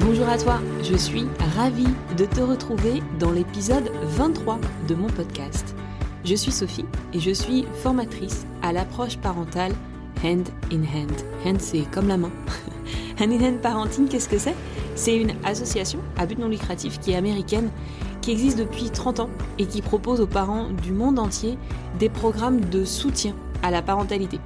Bonjour 0.00 0.28
à 0.28 0.38
toi, 0.38 0.60
je 0.82 0.94
suis 0.94 1.26
ravie 1.56 1.88
de 2.16 2.24
te 2.24 2.40
retrouver 2.40 3.02
dans 3.18 3.32
l'épisode 3.32 3.90
23 4.02 4.60
de 4.86 4.94
mon 4.94 5.08
podcast. 5.08 5.74
Je 6.24 6.36
suis 6.36 6.52
Sophie 6.52 6.84
et 7.12 7.18
je 7.18 7.32
suis 7.32 7.66
formatrice 7.82 8.46
à 8.62 8.72
l'approche 8.72 9.16
parentale 9.16 9.72
Hand 10.22 10.48
in 10.70 10.82
Hand. 10.82 11.12
Hand 11.44 11.60
c'est 11.60 11.90
comme 11.90 12.06
la 12.06 12.16
main. 12.16 12.30
hand 13.20 13.32
in 13.32 13.40
Hand 13.40 13.60
Parenting, 13.60 14.06
qu'est-ce 14.08 14.28
que 14.28 14.38
c'est? 14.38 14.54
C'est 14.94 15.16
une 15.16 15.32
association 15.44 15.98
à 16.16 16.26
but 16.26 16.38
non 16.38 16.48
lucratif 16.48 17.00
qui 17.00 17.10
est 17.10 17.16
américaine, 17.16 17.70
qui 18.20 18.30
existe 18.30 18.58
depuis 18.58 18.90
30 18.90 19.18
ans 19.18 19.30
et 19.58 19.66
qui 19.66 19.82
propose 19.82 20.20
aux 20.20 20.28
parents 20.28 20.68
du 20.70 20.92
monde 20.92 21.18
entier 21.18 21.58
des 21.98 22.08
programmes 22.08 22.60
de 22.60 22.84
soutien 22.84 23.34
à 23.64 23.72
la 23.72 23.82
parentalité. 23.82 24.38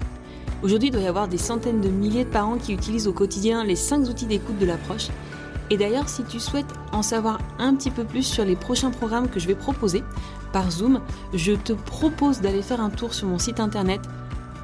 Aujourd'hui, 0.62 0.88
il 0.88 0.92
doit 0.92 1.02
y 1.02 1.08
avoir 1.08 1.28
des 1.28 1.38
centaines 1.38 1.80
de 1.80 1.88
milliers 1.88 2.24
de 2.24 2.30
parents 2.30 2.56
qui 2.56 2.72
utilisent 2.72 3.08
au 3.08 3.12
quotidien 3.12 3.64
les 3.64 3.76
5 3.76 4.08
outils 4.08 4.26
d'écoute 4.26 4.58
de 4.58 4.66
l'approche 4.66 5.08
et 5.72 5.76
d'ailleurs, 5.78 6.08
si 6.10 6.22
tu 6.24 6.38
souhaites 6.38 6.74
en 6.92 7.00
savoir 7.00 7.38
un 7.58 7.74
petit 7.74 7.90
peu 7.90 8.04
plus 8.04 8.24
sur 8.24 8.44
les 8.44 8.56
prochains 8.56 8.90
programmes 8.90 9.30
que 9.30 9.40
je 9.40 9.48
vais 9.48 9.54
proposer 9.54 10.04
par 10.52 10.70
Zoom, 10.70 11.00
je 11.32 11.54
te 11.54 11.72
propose 11.72 12.42
d'aller 12.42 12.60
faire 12.60 12.82
un 12.82 12.90
tour 12.90 13.14
sur 13.14 13.26
mon 13.26 13.38
site 13.38 13.58
internet 13.58 14.02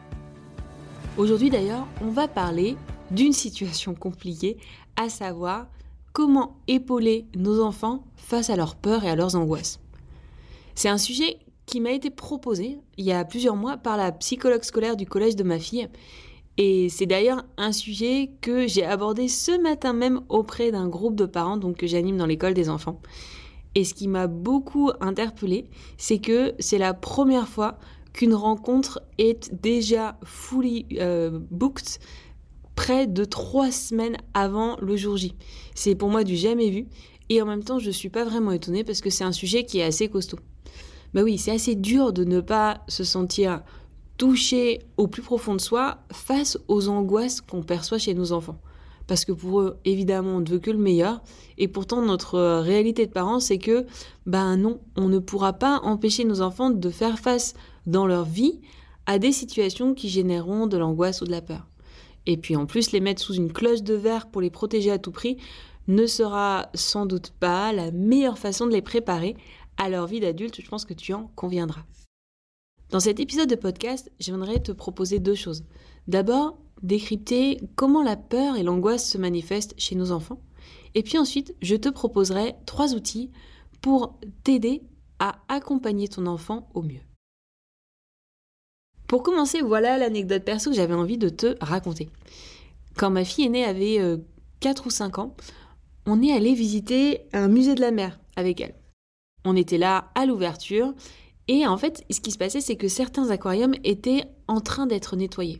Aujourd'hui 1.18 1.50
d'ailleurs, 1.50 1.88
on 2.02 2.10
va 2.10 2.28
parler 2.28 2.78
d'une 3.12 3.34
situation 3.34 3.94
compliquée, 3.94 4.58
à 4.96 5.10
savoir 5.10 5.68
comment 6.14 6.58
épauler 6.68 7.26
nos 7.36 7.62
enfants 7.62 8.04
face 8.16 8.50
à 8.50 8.56
leurs 8.56 8.76
peurs 8.76 9.04
et 9.04 9.10
à 9.10 9.16
leurs 9.16 9.36
angoisses. 9.36 9.80
C'est 10.76 10.90
un 10.90 10.98
sujet 10.98 11.40
qui 11.66 11.80
m'a 11.80 11.92
été 11.92 12.10
proposé 12.10 12.80
il 12.98 13.06
y 13.06 13.12
a 13.12 13.24
plusieurs 13.24 13.56
mois 13.56 13.78
par 13.78 13.98
la 13.98 14.12
psychologue 14.12 14.64
scolaire 14.64 14.98
du 14.98 15.06
collège 15.06 15.36
de 15.36 15.44
ma 15.44 15.60
fille 15.60 15.88
et 16.58 16.90
c'est 16.90 17.06
d'ailleurs 17.06 17.44
un 17.58 17.72
sujet 17.72 18.32
que 18.42 18.68
j'ai 18.68 18.86
abordé 18.86 19.28
ce 19.28 19.60
matin 19.62 19.94
même 19.94 20.22
auprès 20.30 20.72
d'un 20.72 20.88
groupe 20.88 21.16
de 21.16 21.26
parents 21.26 21.58
donc 21.58 21.78
que 21.78 21.88
j'anime 21.88 22.18
dans 22.18 22.26
l'école 22.26 22.54
des 22.54 22.70
enfants. 22.70 23.02
Et 23.74 23.86
ce 23.86 23.94
qui 23.94 24.08
m'a 24.08 24.28
beaucoup 24.28 24.92
interpellée, 25.00 25.66
c'est 25.98 26.20
que 26.20 26.54
c'est 26.60 26.78
la 26.78 26.94
première 26.94 27.48
fois 27.48 27.78
qu'une 28.14 28.34
rencontre 28.34 29.02
est 29.18 29.54
déjà 29.62 30.20
fully 30.26 30.86
euh, 31.00 31.40
booked 31.52 32.00
près 32.76 33.08
de 33.08 33.24
trois 33.24 33.72
semaines 33.72 34.18
avant 34.34 34.78
le 34.82 34.98
jour 34.98 35.16
J. 35.16 35.36
C'est 35.74 35.96
pour 35.96 36.10
moi 36.10 36.26
du 36.26 36.36
jamais 36.36 36.70
vu. 36.70 36.88
Et 37.30 37.42
en 37.42 37.46
même 37.46 37.64
temps, 37.64 37.80
je 37.80 37.88
ne 37.88 37.94
suis 37.94 38.10
pas 38.10 38.26
vraiment 38.26 38.52
étonnée 38.52 38.84
parce 38.84 39.00
que 39.00 39.10
c'est 39.10 39.24
un 39.24 39.32
sujet 39.32 39.64
qui 39.64 39.80
est 39.80 39.84
assez 39.84 40.10
costaud. 40.10 40.40
Bah 41.14 41.22
oui, 41.24 41.38
c'est 41.38 41.52
assez 41.52 41.76
dur 41.76 42.12
de 42.12 42.26
ne 42.26 42.42
pas 42.42 42.82
se 42.90 43.06
sentir 43.06 43.64
toucher 44.18 44.80
au 44.98 45.08
plus 45.08 45.22
profond 45.22 45.56
de 45.56 45.62
soi 45.62 45.98
face 46.12 46.58
aux 46.68 46.90
angoisses 46.90 47.42
qu'on 47.42 47.64
perçoit 47.64 47.98
chez 47.98 48.14
nos 48.14 48.32
enfants. 48.32 48.60
Parce 49.08 49.26
que 49.26 49.32
pour 49.32 49.62
eux, 49.62 49.78
évidemment, 49.84 50.38
on 50.38 50.40
ne 50.40 50.50
veut 50.50 50.60
que 50.60 50.72
le 50.72 50.78
meilleur. 50.78 51.22
Et 51.58 51.68
pourtant, 51.68 52.02
notre 52.02 52.36
euh, 52.36 52.62
réalité 52.62 53.06
de 53.06 53.12
parents, 53.12 53.40
c'est 53.40 53.58
que, 53.58 53.86
ben 54.26 54.56
non, 54.58 54.80
on 54.96 55.10
ne 55.10 55.20
pourra 55.20 55.54
pas 55.54 55.80
empêcher 55.84 56.24
nos 56.24 56.42
enfants 56.42 56.70
de 56.70 56.90
faire 56.90 57.20
face 57.20 57.54
dans 57.88 58.08
leur 58.08 58.26
vie 58.26 58.60
à 59.06 59.20
des 59.20 59.32
situations 59.32 59.94
qui 59.94 60.08
généreront 60.08 60.68
de 60.68 60.78
l'angoisse 60.78 61.22
ou 61.22 61.26
de 61.26 61.32
la 61.32 61.42
peur. 61.42 61.68
Et 62.26 62.38
puis 62.38 62.56
en 62.56 62.66
plus, 62.66 62.92
les 62.92 63.00
mettre 63.00 63.22
sous 63.22 63.34
une 63.34 63.52
cloche 63.52 63.82
de 63.82 63.96
verre 63.96 64.28
pour 64.28 64.42
les 64.42 64.50
protéger 64.50 64.92
à 64.92 65.00
tout 65.00 65.12
prix 65.12 65.38
ne 65.88 66.06
sera 66.06 66.70
sans 66.74 67.06
doute 67.06 67.34
pas 67.40 67.74
la 67.74 67.92
meilleure 67.92 68.38
façon 68.38 68.68
de 68.68 68.72
les 68.72 68.82
préparer 68.82 69.36
à 69.78 69.90
leur 69.90 70.08
vie 70.08 70.20
d'adulte. 70.20 70.62
Je 70.62 70.70
pense 70.70 70.86
que 70.86 70.94
tu 70.94 71.14
en 71.14 71.32
conviendras. 71.36 71.84
Dans 72.92 73.00
cet 73.00 73.22
épisode 73.22 73.50
de 73.50 73.56
podcast, 73.56 74.12
j'aimerais 74.20 74.60
te 74.60 74.74
proposer 74.74 75.20
deux 75.20 75.34
choses. 75.34 75.64
D'abord, 76.10 76.58
décrypter 76.84 77.62
comment 77.78 78.04
la 78.04 78.18
peur 78.18 78.58
et 78.58 78.64
l'angoisse 78.64 79.10
se 79.10 79.18
manifestent 79.18 79.74
chez 79.78 79.96
nos 79.96 80.12
enfants. 80.12 80.42
Et 80.94 81.02
puis 81.02 81.18
ensuite, 81.18 81.56
je 81.62 81.78
te 81.78 81.88
proposerai 81.88 82.56
trois 82.66 82.94
outils 82.94 83.32
pour 83.80 84.20
t'aider 84.44 84.84
à 85.20 85.40
accompagner 85.48 86.10
ton 86.10 86.26
enfant 86.26 86.70
au 86.74 86.82
mieux. 86.82 87.00
Pour 89.08 89.24
commencer, 89.24 89.62
voilà 89.62 89.98
l'anecdote 89.98 90.44
perso 90.44 90.70
que 90.70 90.76
j'avais 90.76 90.94
envie 90.94 91.18
de 91.18 91.30
te 91.30 91.56
raconter. 91.62 92.10
Quand 92.98 93.10
ma 93.10 93.24
fille 93.24 93.46
aînée 93.46 93.64
avait 93.64 94.20
4 94.60 94.82
euh, 94.82 94.88
ou 94.88 94.90
5 94.90 95.20
ans, 95.20 95.36
on 96.06 96.22
est 96.22 96.34
allé 96.34 96.54
visiter 96.54 97.22
un 97.32 97.48
musée 97.48 97.76
de 97.76 97.82
la 97.82 97.92
mer 97.92 98.20
avec 98.36 98.60
elle. 98.60 98.76
On 99.46 99.56
était 99.56 99.78
là 99.78 100.12
à 100.14 100.26
l'ouverture 100.26 100.94
et 101.54 101.68
en 101.68 101.76
fait, 101.76 102.06
ce 102.10 102.22
qui 102.22 102.32
se 102.32 102.38
passait, 102.38 102.62
c'est 102.62 102.78
que 102.78 102.88
certains 102.88 103.30
aquariums 103.30 103.76
étaient 103.84 104.24
en 104.48 104.62
train 104.62 104.88
d'être 104.88 105.18
nettoyés. 105.18 105.58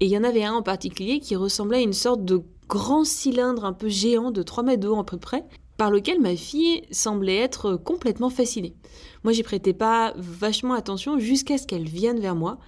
Et 0.00 0.06
il 0.06 0.10
y 0.10 0.18
en 0.18 0.24
avait 0.24 0.42
un 0.42 0.54
en 0.54 0.62
particulier 0.62 1.20
qui 1.20 1.36
ressemblait 1.36 1.76
à 1.76 1.82
une 1.82 1.92
sorte 1.92 2.24
de 2.24 2.42
grand 2.68 3.04
cylindre 3.04 3.64
un 3.64 3.72
peu 3.72 3.88
géant 3.88 4.32
de 4.32 4.42
3 4.42 4.64
mètres 4.64 4.82
de 4.82 4.88
haut 4.88 4.98
à 4.98 5.06
peu 5.06 5.16
près, 5.16 5.44
par 5.76 5.92
lequel 5.92 6.20
ma 6.20 6.34
fille 6.34 6.82
semblait 6.90 7.36
être 7.36 7.76
complètement 7.76 8.28
fascinée. 8.28 8.74
Moi, 9.22 9.32
j'y 9.32 9.44
prêtais 9.44 9.72
pas 9.72 10.14
vachement 10.16 10.74
attention 10.74 11.20
jusqu'à 11.20 11.58
ce 11.58 11.68
qu'elle 11.68 11.88
vienne 11.88 12.18
vers 12.18 12.34
moi, 12.34 12.58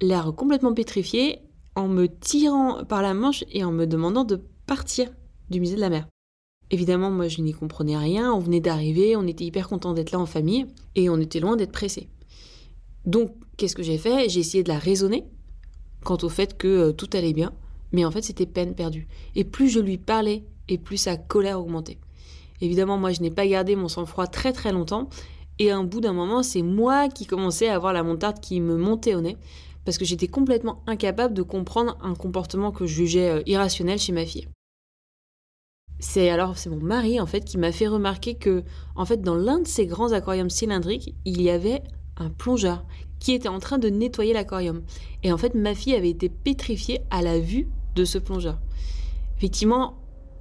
l'air 0.00 0.32
complètement 0.36 0.74
pétrifiée, 0.74 1.40
en 1.74 1.88
me 1.88 2.06
tirant 2.06 2.84
par 2.84 3.02
la 3.02 3.12
manche 3.12 3.42
et 3.50 3.64
en 3.64 3.72
me 3.72 3.86
demandant 3.86 4.22
de 4.22 4.40
partir 4.68 5.10
du 5.50 5.58
musée 5.58 5.74
de 5.74 5.80
la 5.80 5.90
mer. 5.90 6.06
Évidemment, 6.72 7.10
moi, 7.10 7.28
je 7.28 7.42
n'y 7.42 7.52
comprenais 7.52 7.98
rien. 7.98 8.32
On 8.32 8.38
venait 8.38 8.60
d'arriver, 8.60 9.14
on 9.14 9.26
était 9.26 9.44
hyper 9.44 9.68
content 9.68 9.92
d'être 9.92 10.10
là 10.10 10.18
en 10.18 10.26
famille 10.26 10.66
et 10.94 11.10
on 11.10 11.18
était 11.20 11.38
loin 11.38 11.54
d'être 11.54 11.70
pressé. 11.70 12.08
Donc, 13.04 13.32
qu'est-ce 13.58 13.76
que 13.76 13.82
j'ai 13.82 13.98
fait? 13.98 14.30
J'ai 14.30 14.40
essayé 14.40 14.64
de 14.64 14.70
la 14.70 14.78
raisonner 14.78 15.24
quant 16.02 16.16
au 16.22 16.30
fait 16.30 16.56
que 16.56 16.68
euh, 16.68 16.92
tout 16.92 17.10
allait 17.12 17.34
bien, 17.34 17.52
mais 17.92 18.06
en 18.06 18.10
fait, 18.10 18.22
c'était 18.22 18.46
peine 18.46 18.74
perdue. 18.74 19.06
Et 19.36 19.44
plus 19.44 19.68
je 19.68 19.80
lui 19.80 19.98
parlais, 19.98 20.44
et 20.68 20.78
plus 20.78 20.96
sa 20.96 21.16
colère 21.16 21.60
augmentait. 21.60 21.98
Évidemment, 22.62 22.96
moi, 22.96 23.12
je 23.12 23.20
n'ai 23.20 23.30
pas 23.30 23.46
gardé 23.46 23.76
mon 23.76 23.88
sang-froid 23.88 24.26
très 24.26 24.52
très 24.52 24.72
longtemps. 24.72 25.10
Et 25.58 25.70
à 25.70 25.76
un 25.76 25.84
bout 25.84 26.00
d'un 26.00 26.14
moment, 26.14 26.42
c'est 26.42 26.62
moi 26.62 27.08
qui 27.08 27.26
commençais 27.26 27.68
à 27.68 27.74
avoir 27.74 27.92
la 27.92 28.02
montarde 28.02 28.40
qui 28.40 28.60
me 28.60 28.76
montait 28.76 29.14
au 29.14 29.20
nez, 29.20 29.36
parce 29.84 29.98
que 29.98 30.06
j'étais 30.06 30.28
complètement 30.28 30.82
incapable 30.86 31.34
de 31.34 31.42
comprendre 31.42 31.98
un 32.02 32.14
comportement 32.14 32.72
que 32.72 32.86
je 32.86 32.94
jugeais 32.94 33.28
euh, 33.28 33.42
irrationnel 33.46 33.98
chez 33.98 34.12
ma 34.12 34.24
fille. 34.24 34.48
C'est 36.04 36.30
alors 36.30 36.58
c'est 36.58 36.68
mon 36.68 36.80
mari 36.80 37.20
en 37.20 37.26
fait 37.26 37.44
qui 37.44 37.58
m'a 37.58 37.70
fait 37.70 37.86
remarquer 37.86 38.34
que 38.34 38.64
en 38.96 39.04
fait 39.04 39.22
dans 39.22 39.36
l'un 39.36 39.60
de 39.60 39.68
ces 39.68 39.86
grands 39.86 40.10
aquariums 40.10 40.50
cylindriques, 40.50 41.14
il 41.24 41.40
y 41.40 41.48
avait 41.48 41.80
un 42.16 42.28
plongeur 42.28 42.84
qui 43.20 43.32
était 43.32 43.48
en 43.48 43.60
train 43.60 43.78
de 43.78 43.88
nettoyer 43.88 44.32
l'aquarium. 44.32 44.82
Et 45.22 45.32
en 45.32 45.38
fait, 45.38 45.54
ma 45.54 45.76
fille 45.76 45.94
avait 45.94 46.10
été 46.10 46.28
pétrifiée 46.28 47.02
à 47.10 47.22
la 47.22 47.38
vue 47.38 47.68
de 47.94 48.04
ce 48.04 48.18
plongeur. 48.18 48.58
Effectivement, 49.36 49.94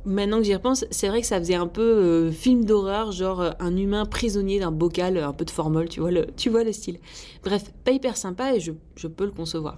maintenant 0.04 0.40
que 0.40 0.46
j'y 0.46 0.56
repense, 0.56 0.84
c'est 0.90 1.08
vrai 1.08 1.22
que 1.22 1.28
ça 1.28 1.38
faisait 1.38 1.54
un 1.54 1.68
peu 1.68 1.82
euh, 1.84 2.32
film 2.32 2.66
d'horreur, 2.66 3.12
genre 3.12 3.42
euh, 3.42 3.52
un 3.60 3.78
humain 3.78 4.08
prisonnier 4.08 4.60
d'un 4.60 4.72
bocal, 4.72 5.20
un 5.20 5.34
peu 5.34 5.46
de 5.46 5.52
formol, 5.52 5.90
tu 5.90 6.00
vois 6.00 6.10
le, 6.10 6.26
tu 6.36 6.50
vois 6.50 6.64
le 6.64 6.72
style. 6.72 7.00
Bref, 7.44 7.72
pas 7.84 7.92
hyper 7.92 8.18
sympa 8.18 8.56
et 8.56 8.60
je, 8.60 8.72
je 8.96 9.08
peux 9.08 9.26
le 9.26 9.32
concevoir. 9.32 9.78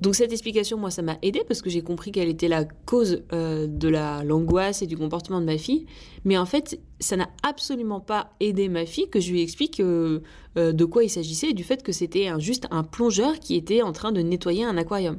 Donc 0.00 0.14
cette 0.14 0.32
explication, 0.32 0.78
moi, 0.78 0.90
ça 0.90 1.02
m'a 1.02 1.18
aidé 1.20 1.42
parce 1.46 1.60
que 1.60 1.68
j'ai 1.68 1.82
compris 1.82 2.10
quelle 2.10 2.28
était 2.28 2.48
la 2.48 2.64
cause 2.64 3.22
euh, 3.32 3.66
de 3.66 3.88
la 3.88 4.24
l'angoisse 4.24 4.80
et 4.80 4.86
du 4.86 4.96
comportement 4.96 5.40
de 5.40 5.46
ma 5.46 5.58
fille. 5.58 5.86
Mais 6.24 6.38
en 6.38 6.46
fait, 6.46 6.80
ça 7.00 7.16
n'a 7.16 7.28
absolument 7.42 8.00
pas 8.00 8.32
aidé 8.40 8.68
ma 8.68 8.86
fille 8.86 9.10
que 9.10 9.20
je 9.20 9.30
lui 9.30 9.42
explique 9.42 9.78
euh, 9.80 10.20
euh, 10.56 10.72
de 10.72 10.84
quoi 10.86 11.04
il 11.04 11.10
s'agissait 11.10 11.50
et 11.50 11.54
du 11.54 11.64
fait 11.64 11.82
que 11.82 11.92
c'était 11.92 12.28
juste 12.38 12.66
un 12.70 12.82
plongeur 12.82 13.38
qui 13.40 13.56
était 13.56 13.82
en 13.82 13.92
train 13.92 14.10
de 14.10 14.22
nettoyer 14.22 14.64
un 14.64 14.78
aquarium. 14.78 15.18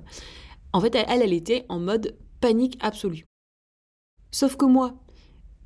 En 0.73 0.81
fait, 0.81 0.95
elle, 0.95 1.21
elle 1.21 1.33
était 1.33 1.65
en 1.69 1.79
mode 1.79 2.15
panique 2.39 2.77
absolue. 2.81 3.25
Sauf 4.31 4.55
que 4.55 4.65
moi, 4.65 4.95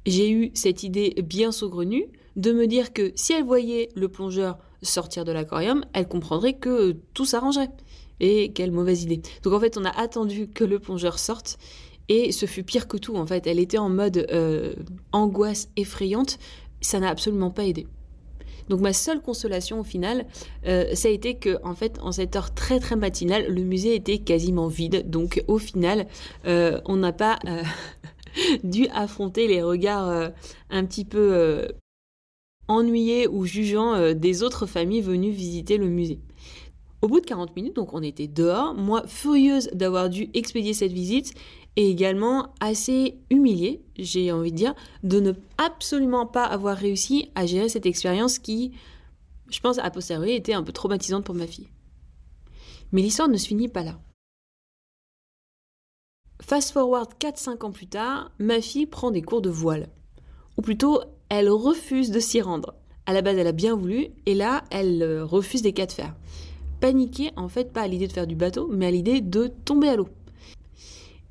j'ai 0.06 0.30
eu 0.30 0.52
cette 0.56 0.84
idée 0.84 1.16
bien 1.24 1.52
saugrenue 1.52 2.08
de 2.36 2.52
me 2.52 2.68
dire 2.68 2.92
que 2.92 3.14
si 3.16 3.32
elle 3.32 3.46
voyait 3.46 3.90
le 3.96 4.10
plongeur 4.10 4.58
sortir 4.82 5.24
de 5.24 5.32
l'aquarium, 5.32 5.86
elle 5.94 6.08
comprendrait 6.08 6.58
que 6.58 6.98
tout 7.14 7.26
s'arrangerait. 7.26 7.72
Et 8.20 8.52
quelle 8.54 8.72
mauvaise 8.72 9.04
idée. 9.04 9.22
Donc 9.44 9.54
en 9.54 9.60
fait, 9.60 9.78
on 9.78 9.86
a 9.86 9.90
attendu 9.90 10.48
que 10.48 10.64
le 10.64 10.80
plongeur 10.80 11.20
sorte 11.20 11.58
et 12.08 12.32
ce 12.32 12.46
fut 12.46 12.64
pire 12.64 12.88
que 12.88 12.98
tout. 12.98 13.16
En 13.16 13.26
fait, 13.26 13.48
elle 13.48 13.60
était 13.60 13.78
en 13.78 13.90
mode 13.90 14.26
euh, 14.32 14.74
angoisse 15.12 15.70
effrayante. 15.76 16.38
Ça 16.82 17.00
n'a 17.00 17.10
absolument 17.10 17.52
pas 17.52 17.66
aidé. 17.66 17.88
Donc 18.70 18.80
ma 18.80 18.94
seule 18.94 19.22
consolation 19.22 19.80
au 19.80 19.84
final, 19.84 20.26
euh, 20.66 20.96
ça 20.96 21.08
a 21.08 21.12
été 21.12 21.36
que 21.36 21.60
en 21.64 21.76
fait 21.76 22.00
en 22.02 22.12
cette 22.12 22.36
heure 22.36 22.54
très 22.54 22.80
très 22.80 22.96
matinale, 22.96 23.48
le 23.48 23.62
musée 23.62 23.96
était 23.96 24.18
quasiment 24.18 24.68
vide. 24.68 25.10
Donc 25.10 25.44
au 25.48 25.60
final, 25.60 26.08
euh, 26.46 26.82
on 26.86 26.96
n'a 26.96 27.14
pas 27.14 27.38
dû 28.64 28.88
affronter 28.88 29.48
les 29.48 29.62
regards 29.62 30.32
un 30.72 30.86
petit 30.86 31.06
peu 31.06 31.68
ennuyé 32.68 33.28
ou 33.28 33.46
jugeant 33.46 33.94
euh, 33.94 34.14
des 34.14 34.44
autres 34.44 34.66
familles 34.66 35.02
venues 35.02 35.32
visiter 35.32 35.78
le 35.78 35.88
musée. 35.88 36.20
Au 37.06 37.08
bout 37.08 37.20
de 37.20 37.26
40 37.28 37.56
minutes, 37.56 37.76
donc 37.76 37.94
on 37.94 38.02
était 38.02 38.26
dehors, 38.26 38.74
moi 38.74 39.04
furieuse 39.06 39.70
d'avoir 39.74 40.10
dû 40.10 40.32
expédier 40.34 40.74
cette 40.74 40.92
visite 40.92 41.36
et 41.76 41.88
également 41.88 42.52
assez 42.60 43.20
humiliée, 43.30 43.84
j'ai 43.96 44.32
envie 44.32 44.52
de 44.52 44.58
dire, 44.58 44.74
de 45.04 45.20
ne 45.20 45.34
absolument 45.60 46.26
pas 46.26 46.46
avoir 46.46 46.76
réussi 46.76 47.30
à 47.36 47.46
gérer 47.46 47.70
cette 47.70 47.86
expérience 47.86 48.40
qui, 48.40 48.72
je 49.52 49.60
pense, 49.60 49.78
a 49.78 49.92
posteriori, 49.92 50.32
était 50.32 50.56
un 50.56 50.64
peu 50.64 50.72
traumatisante 50.72 51.24
pour 51.24 51.36
ma 51.36 51.46
fille. 51.46 51.68
Mais 52.92 53.04
l'histoire 53.04 53.30
ne 53.30 53.38
se 53.38 53.50
finit 53.50 53.68
pas 53.68 53.84
là. 53.84 54.00
Fast 56.42 56.72
forward 56.72 57.12
4-5 57.20 57.66
ans 57.68 57.72
plus 57.72 57.86
tard, 57.86 58.32
ma 58.40 58.62
fille 58.62 58.88
prend 58.88 59.12
des 59.12 59.22
cours 59.22 59.44
de 59.44 59.52
voile. 59.52 59.90
Ou 60.58 60.64
plutôt, 60.64 61.02
elle 61.30 61.52
refuse 61.52 62.10
de 62.10 62.20
s'y 62.20 62.42
rendre. 62.42 62.74
À 63.06 63.14
la 63.14 63.22
base, 63.22 63.38
elle 63.38 63.46
a 63.46 63.52
bien 63.52 63.76
voulu, 63.76 64.08
et 64.26 64.34
là, 64.34 64.64
elle 64.72 65.04
euh, 65.04 65.24
refuse 65.24 65.62
des 65.62 65.74
cas 65.74 65.86
de 65.86 65.92
fer. 65.92 66.16
Paniquée, 66.86 67.32
en 67.36 67.50
fait, 67.50 67.74
pas 67.74 67.82
à 67.82 67.88
l'idée 67.88 68.08
de 68.08 68.14
faire 68.14 68.28
du 68.28 68.36
bateau, 68.36 68.70
mais 68.72 68.86
à 68.86 68.92
l'idée 68.92 69.20
de 69.20 69.48
tomber 69.48 69.88
à 69.88 69.96
l'eau. 69.96 70.08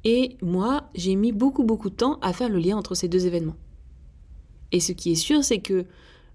Et 0.02 0.36
moi, 0.42 0.90
j'ai 0.96 1.14
mis 1.14 1.30
beaucoup, 1.30 1.62
beaucoup 1.62 1.90
de 1.90 1.94
temps 1.94 2.18
à 2.22 2.32
faire 2.32 2.48
le 2.48 2.58
lien 2.58 2.76
entre 2.76 2.96
ces 2.96 3.06
deux 3.06 3.24
événements. 3.24 3.54
Et 4.72 4.80
ce 4.80 4.90
qui 4.90 5.12
est 5.12 5.14
sûr, 5.14 5.44
c'est 5.44 5.60
que, 5.60 5.86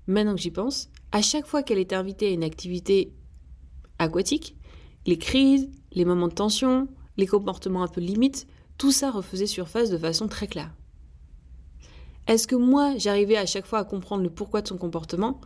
maintenant 0.07 0.35
que 0.35 0.39
j'y 0.39 0.51
pense, 0.51 0.89
à 1.11 1.21
chaque 1.21 1.47
fois 1.47 1.63
qu'elle 1.63 1.79
est 1.79 1.91
invitée 1.91 2.27
à 2.27 2.31
une 2.31 2.45
activité 2.45 3.11
aquatique, 3.97 4.55
les 5.05 5.17
crises, 5.17 5.69
les 5.91 6.05
moments 6.05 6.29
de 6.29 6.33
tension, 6.33 6.87
les 7.17 7.27
comportements 7.27 7.83
un 7.83 7.89
peu 7.89 7.99
limites, 7.99 8.47
tout 8.77 8.93
ça 8.93 9.11
refaisait 9.11 9.47
surface 9.47 9.89
de 9.89 9.97
façon 9.97 10.29
très 10.29 10.47
claire. 10.47 10.73
Est-ce 12.27 12.47
que 12.47 12.55
moi, 12.55 12.97
j'arrivais 12.97 13.35
à 13.35 13.45
chaque 13.45 13.65
fois 13.65 13.79
à 13.79 13.83
comprendre 13.83 14.23
le 14.23 14.29
pourquoi 14.29 14.61
de 14.61 14.69
son 14.69 14.77
comportement? 14.77 15.41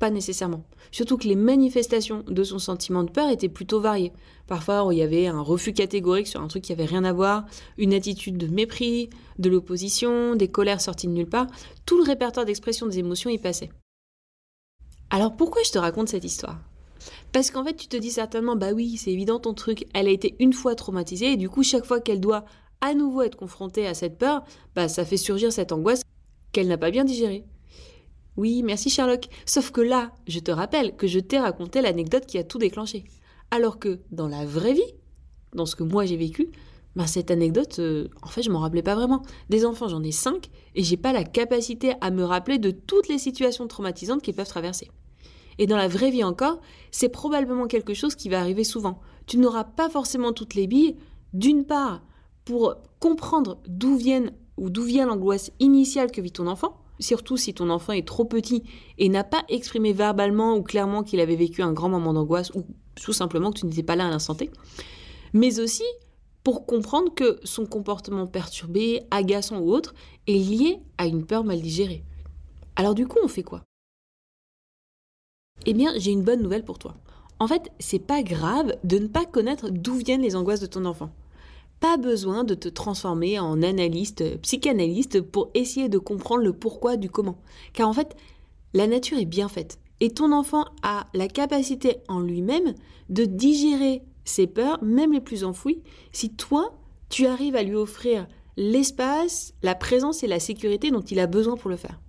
Pas 0.00 0.10
nécessairement. 0.10 0.64
Surtout 0.90 1.18
que 1.18 1.28
les 1.28 1.36
manifestations 1.36 2.24
de 2.26 2.42
son 2.42 2.58
sentiment 2.58 3.04
de 3.04 3.10
peur 3.10 3.28
étaient 3.28 3.50
plutôt 3.50 3.80
variées. 3.80 4.12
Parfois, 4.46 4.88
il 4.90 4.98
y 4.98 5.02
avait 5.02 5.26
un 5.26 5.42
refus 5.42 5.74
catégorique 5.74 6.26
sur 6.26 6.40
un 6.40 6.48
truc 6.48 6.64
qui 6.64 6.72
avait 6.72 6.86
rien 6.86 7.04
à 7.04 7.12
voir, 7.12 7.44
une 7.76 7.92
attitude 7.92 8.38
de 8.38 8.46
mépris, 8.46 9.10
de 9.38 9.50
l'opposition, 9.50 10.34
des 10.34 10.48
colères 10.48 10.80
sorties 10.80 11.06
de 11.06 11.12
nulle 11.12 11.28
part. 11.28 11.46
Tout 11.84 11.98
le 11.98 12.04
répertoire 12.04 12.46
d'expression 12.46 12.86
des 12.86 12.98
émotions 12.98 13.28
y 13.28 13.36
passait. 13.38 13.70
Alors 15.10 15.36
pourquoi 15.36 15.62
je 15.64 15.70
te 15.70 15.78
raconte 15.78 16.08
cette 16.08 16.24
histoire? 16.24 16.58
Parce 17.32 17.50
qu'en 17.50 17.64
fait, 17.64 17.76
tu 17.76 17.86
te 17.86 17.96
dis 17.96 18.10
certainement, 18.10 18.56
bah 18.56 18.72
oui, 18.72 18.96
c'est 18.96 19.12
évident 19.12 19.38
ton 19.38 19.52
truc, 19.52 19.86
elle 19.92 20.08
a 20.08 20.12
été 20.12 20.34
une 20.38 20.54
fois 20.54 20.74
traumatisée, 20.74 21.32
et 21.32 21.36
du 21.36 21.50
coup, 21.50 21.62
chaque 21.62 21.84
fois 21.84 22.00
qu'elle 22.00 22.20
doit 22.20 22.46
à 22.80 22.94
nouveau 22.94 23.22
être 23.22 23.36
confrontée 23.36 23.86
à 23.86 23.92
cette 23.92 24.16
peur, 24.16 24.44
bah 24.74 24.88
ça 24.88 25.04
fait 25.04 25.18
surgir 25.18 25.52
cette 25.52 25.72
angoisse 25.72 26.02
qu'elle 26.52 26.68
n'a 26.68 26.78
pas 26.78 26.90
bien 26.90 27.04
digérée. 27.04 27.44
Oui, 28.40 28.62
merci 28.62 28.88
Sherlock. 28.88 29.28
Sauf 29.44 29.70
que 29.70 29.82
là, 29.82 30.12
je 30.26 30.38
te 30.38 30.50
rappelle 30.50 30.96
que 30.96 31.06
je 31.06 31.20
t'ai 31.20 31.38
raconté 31.38 31.82
l'anecdote 31.82 32.24
qui 32.24 32.38
a 32.38 32.42
tout 32.42 32.56
déclenché. 32.56 33.04
Alors 33.50 33.78
que 33.78 34.00
dans 34.12 34.28
la 34.28 34.46
vraie 34.46 34.72
vie, 34.72 34.94
dans 35.52 35.66
ce 35.66 35.76
que 35.76 35.82
moi 35.82 36.06
j'ai 36.06 36.16
vécu, 36.16 36.48
bah 36.96 37.06
cette 37.06 37.30
anecdote, 37.30 37.80
euh, 37.80 38.08
en 38.22 38.28
fait, 38.28 38.42
je 38.42 38.50
m'en 38.50 38.60
rappelais 38.60 38.82
pas 38.82 38.94
vraiment. 38.94 39.20
Des 39.50 39.66
enfants, 39.66 39.88
j'en 39.88 40.02
ai 40.02 40.10
cinq, 40.10 40.48
et 40.74 40.82
j'ai 40.82 40.96
pas 40.96 41.12
la 41.12 41.22
capacité 41.22 41.92
à 42.00 42.10
me 42.10 42.24
rappeler 42.24 42.56
de 42.56 42.70
toutes 42.70 43.08
les 43.08 43.18
situations 43.18 43.66
traumatisantes 43.66 44.22
qu'ils 44.22 44.32
peuvent 44.32 44.48
traverser. 44.48 44.88
Et 45.58 45.66
dans 45.66 45.76
la 45.76 45.88
vraie 45.88 46.10
vie 46.10 46.24
encore, 46.24 46.62
c'est 46.92 47.10
probablement 47.10 47.66
quelque 47.66 47.92
chose 47.92 48.14
qui 48.14 48.30
va 48.30 48.40
arriver 48.40 48.64
souvent. 48.64 49.00
Tu 49.26 49.36
n'auras 49.36 49.64
pas 49.64 49.90
forcément 49.90 50.32
toutes 50.32 50.54
les 50.54 50.66
billes, 50.66 50.96
d'une 51.34 51.66
part, 51.66 52.00
pour 52.46 52.76
comprendre 53.00 53.60
d'où 53.68 53.98
viennent 53.98 54.32
ou 54.56 54.70
d'où 54.70 54.84
vient 54.84 55.04
l'angoisse 55.04 55.52
initiale 55.60 56.10
que 56.10 56.22
vit 56.22 56.32
ton 56.32 56.46
enfant, 56.46 56.80
surtout 57.00 57.36
si 57.36 57.54
ton 57.54 57.70
enfant 57.70 57.92
est 57.92 58.06
trop 58.06 58.24
petit 58.24 58.62
et 58.98 59.08
n'a 59.08 59.24
pas 59.24 59.42
exprimé 59.48 59.92
verbalement 59.92 60.56
ou 60.56 60.62
clairement 60.62 61.02
qu'il 61.02 61.20
avait 61.20 61.36
vécu 61.36 61.62
un 61.62 61.72
grand 61.72 61.88
moment 61.88 62.12
d'angoisse 62.12 62.50
ou 62.54 62.64
tout 62.94 63.12
simplement 63.12 63.50
que 63.50 63.60
tu 63.60 63.66
n'étais 63.66 63.82
pas 63.82 63.96
là 63.96 64.06
à 64.06 64.10
l'instant 64.10 64.34
T, 64.34 64.50
mais 65.32 65.58
aussi 65.60 65.84
pour 66.42 66.66
comprendre 66.66 67.14
que 67.14 67.38
son 67.44 67.66
comportement 67.66 68.26
perturbé, 68.26 69.02
agaçant 69.10 69.58
ou 69.58 69.72
autre 69.72 69.94
est 70.26 70.32
lié 70.32 70.78
à 70.98 71.06
une 71.06 71.26
peur 71.26 71.44
mal 71.44 71.60
digérée. 71.60 72.04
Alors 72.76 72.94
du 72.94 73.06
coup, 73.06 73.18
on 73.22 73.28
fait 73.28 73.42
quoi? 73.42 73.62
Eh 75.66 75.74
bien, 75.74 75.92
j'ai 75.98 76.12
une 76.12 76.24
bonne 76.24 76.42
nouvelle 76.42 76.64
pour 76.64 76.78
toi. 76.78 76.96
En 77.38 77.46
fait, 77.46 77.70
c'est 77.78 77.98
pas 77.98 78.22
grave 78.22 78.74
de 78.84 78.98
ne 78.98 79.06
pas 79.06 79.26
connaître 79.26 79.68
d'où 79.70 79.94
viennent 79.94 80.22
les 80.22 80.36
angoisses 80.36 80.60
de 80.60 80.66
ton 80.66 80.84
enfant. 80.86 81.10
Pas 81.80 81.96
besoin 81.96 82.44
de 82.44 82.54
te 82.54 82.68
transformer 82.68 83.38
en 83.38 83.62
analyste, 83.62 84.38
psychanalyste 84.42 85.22
pour 85.22 85.50
essayer 85.54 85.88
de 85.88 85.98
comprendre 85.98 86.42
le 86.42 86.52
pourquoi 86.52 86.96
du 86.96 87.08
comment. 87.10 87.38
Car 87.72 87.88
en 87.88 87.94
fait, 87.94 88.16
la 88.74 88.86
nature 88.86 89.18
est 89.18 89.24
bien 89.24 89.48
faite. 89.48 89.78
Et 90.00 90.10
ton 90.10 90.32
enfant 90.32 90.64
a 90.82 91.06
la 91.14 91.28
capacité 91.28 91.96
en 92.08 92.20
lui-même 92.20 92.74
de 93.08 93.24
digérer 93.24 94.02
ses 94.24 94.46
peurs, 94.46 94.82
même 94.82 95.12
les 95.12 95.20
plus 95.20 95.44
enfouies, 95.44 95.82
si 96.12 96.30
toi, 96.30 96.78
tu 97.08 97.26
arrives 97.26 97.56
à 97.56 97.62
lui 97.62 97.74
offrir 97.74 98.26
l'espace, 98.56 99.54
la 99.62 99.74
présence 99.74 100.22
et 100.22 100.26
la 100.26 100.40
sécurité 100.40 100.90
dont 100.90 101.00
il 101.00 101.18
a 101.18 101.26
besoin 101.26 101.56
pour 101.56 101.70
le 101.70 101.76
faire. 101.76 102.00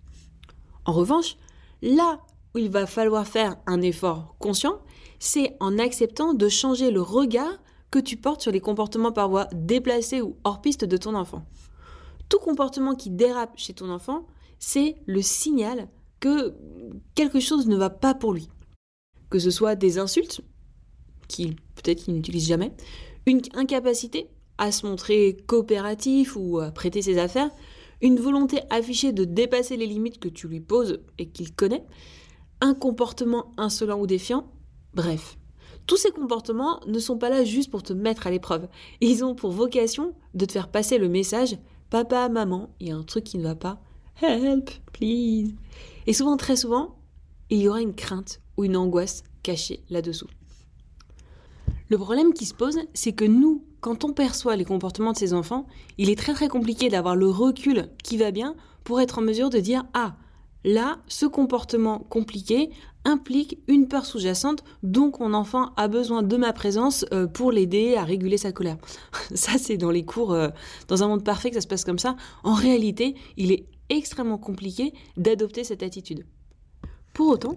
En 0.85 0.94
revanche, 0.94 1.38
là 1.81 2.19
où 2.53 2.57
il 2.57 2.69
va 2.69 2.85
falloir 2.85 3.27
faire 3.27 3.56
un 3.67 3.81
effort 3.81 4.35
conscient, 4.39 4.79
c'est 5.19 5.56
en 5.59 5.79
acceptant 5.79 6.33
de 6.33 6.50
changer 6.50 6.91
le 6.91 7.01
regard 7.01 7.57
que 7.91 7.99
tu 7.99 8.17
portes 8.17 8.41
sur 8.41 8.51
les 8.51 8.61
comportements 8.61 9.11
par 9.11 9.29
voie 9.29 9.47
déplacés 9.53 10.21
ou 10.21 10.38
hors 10.43 10.61
piste 10.61 10.85
de 10.85 10.97
ton 10.97 11.13
enfant. 11.13 11.45
Tout 12.29 12.39
comportement 12.39 12.95
qui 12.95 13.09
dérape 13.09 13.57
chez 13.57 13.73
ton 13.73 13.89
enfant, 13.89 14.25
c'est 14.57 14.95
le 15.05 15.21
signal 15.21 15.89
que 16.21 16.53
quelque 17.15 17.39
chose 17.39 17.67
ne 17.67 17.75
va 17.75 17.89
pas 17.89 18.13
pour 18.13 18.33
lui. 18.33 18.47
Que 19.29 19.39
ce 19.39 19.51
soit 19.51 19.75
des 19.75 19.99
insultes, 19.99 20.41
qu'il 21.27 21.55
peut-être 21.55 22.03
qu'il 22.03 22.13
n'utilise 22.13 22.47
jamais, 22.47 22.73
une 23.25 23.41
incapacité 23.53 24.29
à 24.57 24.71
se 24.71 24.85
montrer 24.85 25.38
coopératif 25.47 26.35
ou 26.35 26.59
à 26.59 26.71
prêter 26.71 27.01
ses 27.01 27.17
affaires, 27.17 27.49
une 28.01 28.19
volonté 28.19 28.59
affichée 28.69 29.11
de 29.11 29.25
dépasser 29.25 29.77
les 29.77 29.88
limites 29.88 30.19
que 30.19 30.29
tu 30.29 30.47
lui 30.47 30.61
poses 30.61 31.01
et 31.17 31.29
qu'il 31.29 31.53
connaît, 31.53 31.85
un 32.61 32.73
comportement 32.73 33.51
insolent 33.57 33.99
ou 33.99 34.07
défiant, 34.07 34.51
bref. 34.93 35.38
Tous 35.91 35.97
ces 35.97 36.11
comportements 36.11 36.79
ne 36.88 36.99
sont 36.99 37.17
pas 37.17 37.29
là 37.29 37.43
juste 37.43 37.69
pour 37.69 37.83
te 37.83 37.91
mettre 37.91 38.25
à 38.25 38.31
l'épreuve. 38.31 38.69
Ils 39.01 39.25
ont 39.25 39.35
pour 39.35 39.51
vocation 39.51 40.13
de 40.33 40.45
te 40.45 40.53
faire 40.53 40.69
passer 40.69 40.98
le 40.98 41.10
message 41.10 41.57
Papa, 41.89 42.29
maman, 42.29 42.69
il 42.79 42.88
y 42.88 42.91
a 42.91 42.95
un 42.95 43.03
truc 43.03 43.25
qui 43.25 43.38
ne 43.38 43.43
va 43.43 43.55
pas. 43.55 43.81
Help, 44.21 44.69
please. 44.93 45.53
Et 46.07 46.13
souvent, 46.13 46.38
très 46.38 46.55
souvent, 46.55 46.95
il 47.50 47.57
y 47.57 47.67
aura 47.67 47.81
une 47.81 47.93
crainte 47.93 48.39
ou 48.55 48.63
une 48.63 48.77
angoisse 48.77 49.25
cachée 49.43 49.83
là-dessous. 49.89 50.29
Le 51.89 51.98
problème 51.98 52.31
qui 52.31 52.45
se 52.45 52.53
pose, 52.53 52.79
c'est 52.93 53.12
que 53.12 53.25
nous, 53.25 53.65
quand 53.81 54.05
on 54.05 54.13
perçoit 54.13 54.55
les 54.55 54.63
comportements 54.63 55.12
de 55.12 55.17
ces 55.17 55.33
enfants, 55.33 55.67
il 55.98 56.10
est 56.10 56.17
très 56.17 56.33
très 56.33 56.48
compliqué 56.48 56.88
d'avoir 56.88 57.17
le 57.17 57.29
recul 57.29 57.89
qui 58.01 58.15
va 58.15 58.31
bien 58.31 58.55
pour 58.86 59.01
être 59.01 59.19
en 59.19 59.24
mesure 59.24 59.50
de 59.50 59.60
dire 59.60 59.83
Ah, 59.93 60.15
Là, 60.63 61.00
ce 61.08 61.25
comportement 61.25 62.00
compliqué 62.00 62.70
implique 63.03 63.58
une 63.68 63.88
peur 63.88 64.06
sous-jacente, 64.06 64.63
donc 64.84 65.20
mon 65.20 65.34
enfant 65.34 65.72
a 65.75 65.88
besoin 65.88 66.22
de 66.22 66.38
ma 66.38 66.53
présence 66.53 67.03
euh, 67.13 67.25
pour 67.25 67.51
l'aider 67.51 67.96
à 67.96 68.03
réguler 68.03 68.38
sa 68.38 68.51
colère. 68.51 68.77
Ça, 69.34 69.53
c'est 69.58 69.77
dans 69.77 69.89
les 69.89 70.06
cours, 70.06 70.34
euh, 70.34 70.50
dans 70.88 71.03
un 71.03 71.08
monde 71.08 71.24
parfait 71.24 71.50
que 71.50 71.56
ça 71.56 71.62
se 71.62 71.68
passe 71.68 71.84
comme 71.84 72.00
ça. 72.00 72.15
En 72.44 72.53
réalité, 72.53 73.15
il 73.38 73.51
est 73.51 73.65
extrêmement 73.89 74.38
compliqué 74.38 74.94
d'adopter 75.18 75.63
cette 75.63 75.84
attitude. 75.84 76.25
Pour 77.13 77.27
autant, 77.30 77.56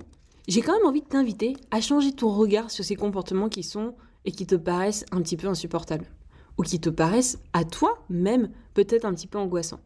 j'ai 0.49 0.62
quand 0.62 0.73
même 0.73 0.87
envie 0.87 1.02
de 1.02 1.06
t'inviter 1.06 1.56
à 1.70 1.80
changer 1.80 2.12
ton 2.12 2.30
regard 2.30 2.70
sur 2.70 2.84
ces 2.84 2.96
comportements 2.96 3.49
qui 3.49 3.62
sont 3.62 3.94
et 4.25 4.32
qui 4.32 4.46
te 4.46 4.54
paraissent 4.54 5.04
un 5.12 5.20
petit 5.20 5.37
peu 5.37 5.49
insupportables, 5.49 6.11
ou 6.58 6.62
qui 6.62 6.80
te 6.80 6.90
paraissent 6.90 7.38
à 7.52 7.64
toi 7.64 8.02
même 8.08 8.50
peut-être 8.73 9.04
un 9.04 9.14
petit 9.14 9.26
peu 9.26 9.38
angoissants. 9.38 9.80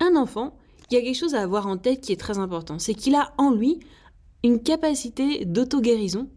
Un 0.00 0.16
enfant, 0.16 0.56
il 0.92 0.96
y 0.96 0.98
a 0.98 1.02
quelque 1.02 1.18
chose 1.18 1.34
à 1.34 1.40
avoir 1.40 1.66
en 1.66 1.78
tête 1.78 2.02
qui 2.02 2.12
est 2.12 2.20
très 2.20 2.38
important. 2.38 2.78
C'est 2.78 2.92
qu'il 2.92 3.14
a 3.14 3.32
en 3.38 3.50
lui 3.50 3.80
une 4.44 4.62
capacité 4.62 5.46
d'auto-guérison 5.46 6.28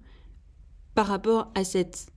par 0.94 1.08
rapport 1.08 1.52
à 1.56 1.66
cette 1.66 2.08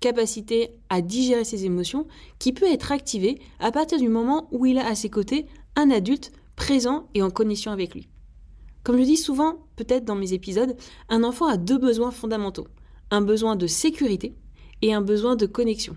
capacité 0.00 0.74
à 0.90 1.00
digérer 1.00 1.44
ses 1.44 1.64
émotions 1.64 2.06
qui 2.38 2.52
peut 2.52 2.70
être 2.70 2.92
activée 2.92 3.40
à 3.58 3.72
partir 3.72 3.98
du 3.98 4.08
moment 4.08 4.48
où 4.50 4.66
il 4.66 4.76
a 4.76 4.86
à 4.86 4.94
ses 4.94 5.08
côtés 5.08 5.46
un 5.74 5.90
adulte 5.90 6.32
présent 6.56 7.08
et 7.14 7.22
en 7.22 7.30
connexion 7.30 7.72
avec 7.72 7.94
lui. 7.94 8.08
Comme 8.84 8.98
je 8.98 9.04
dis 9.04 9.16
souvent, 9.16 9.66
peut-être 9.76 10.04
dans 10.04 10.16
mes 10.16 10.34
épisodes, 10.34 10.76
un 11.08 11.24
enfant 11.24 11.46
a 11.46 11.56
deux 11.56 11.78
besoins 11.78 12.10
fondamentaux. 12.10 12.66
Un 13.10 13.22
besoin 13.22 13.56
de 13.56 13.66
sécurité 13.66 14.36
et 14.82 14.92
un 14.92 15.00
besoin 15.00 15.36
de 15.36 15.46
connexion. 15.46 15.96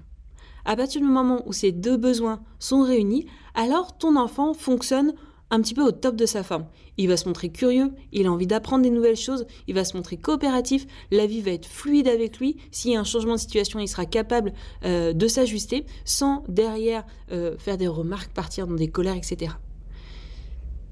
À 0.64 0.76
partir 0.76 1.02
du 1.02 1.08
moment 1.08 1.44
où 1.46 1.54
ces 1.54 1.72
deux 1.72 1.98
besoins 1.98 2.42
sont 2.60 2.84
réunis, 2.84 3.26
alors 3.56 3.98
ton 3.98 4.16
enfant 4.16 4.54
fonctionne 4.54 5.14
un 5.52 5.62
petit 5.62 5.74
peu 5.74 5.84
au 5.84 5.92
top 5.92 6.16
de 6.16 6.26
sa 6.26 6.44
forme. 6.44 6.66
Il 6.98 7.08
va 7.08 7.18
se 7.18 7.28
montrer 7.28 7.50
curieux, 7.50 7.92
il 8.12 8.28
a 8.28 8.32
envie 8.32 8.48
d'apprendre 8.48 8.84
des 8.84 8.90
nouvelles 8.90 9.16
choses, 9.16 9.46
il 9.68 9.76
va 9.76 9.84
se 9.84 9.96
montrer 9.96 10.18
coopératif, 10.18 10.86
la 11.12 11.26
vie 11.26 11.42
va 11.42 11.52
être 11.52 11.66
fluide 11.66 12.08
avec 12.08 12.40
lui. 12.40 12.58
S'il 12.72 12.92
y 12.92 12.96
a 12.96 13.00
un 13.00 13.04
changement 13.04 13.36
de 13.36 13.40
situation, 13.40 13.80
il 13.80 13.88
sera 13.88 14.06
capable 14.06 14.54
euh, 14.84 15.14
de 15.14 15.28
s'ajuster 15.28 15.86
sans 16.04 16.44
derrière 16.48 17.06
euh, 17.32 17.58
faire 17.58 17.78
des 17.78 17.88
remarques, 17.88 18.34
partir 18.34 18.68
dans 18.68 18.76
des 18.76 18.88
colères, 18.88 19.16
etc. 19.16 19.52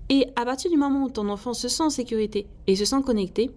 Et 0.09 0.27
à 0.35 0.45
partir 0.45 0.69
du 0.69 0.77
moment 0.77 1.05
où 1.05 1.09
ton 1.09 1.29
enfant 1.29 1.53
se 1.53 1.67
sent 1.67 1.83
en 1.83 1.89
sécurité 1.89 2.47
et 2.67 2.75
se 2.75 2.85
sent 2.85 3.01
connecté, 3.05 3.51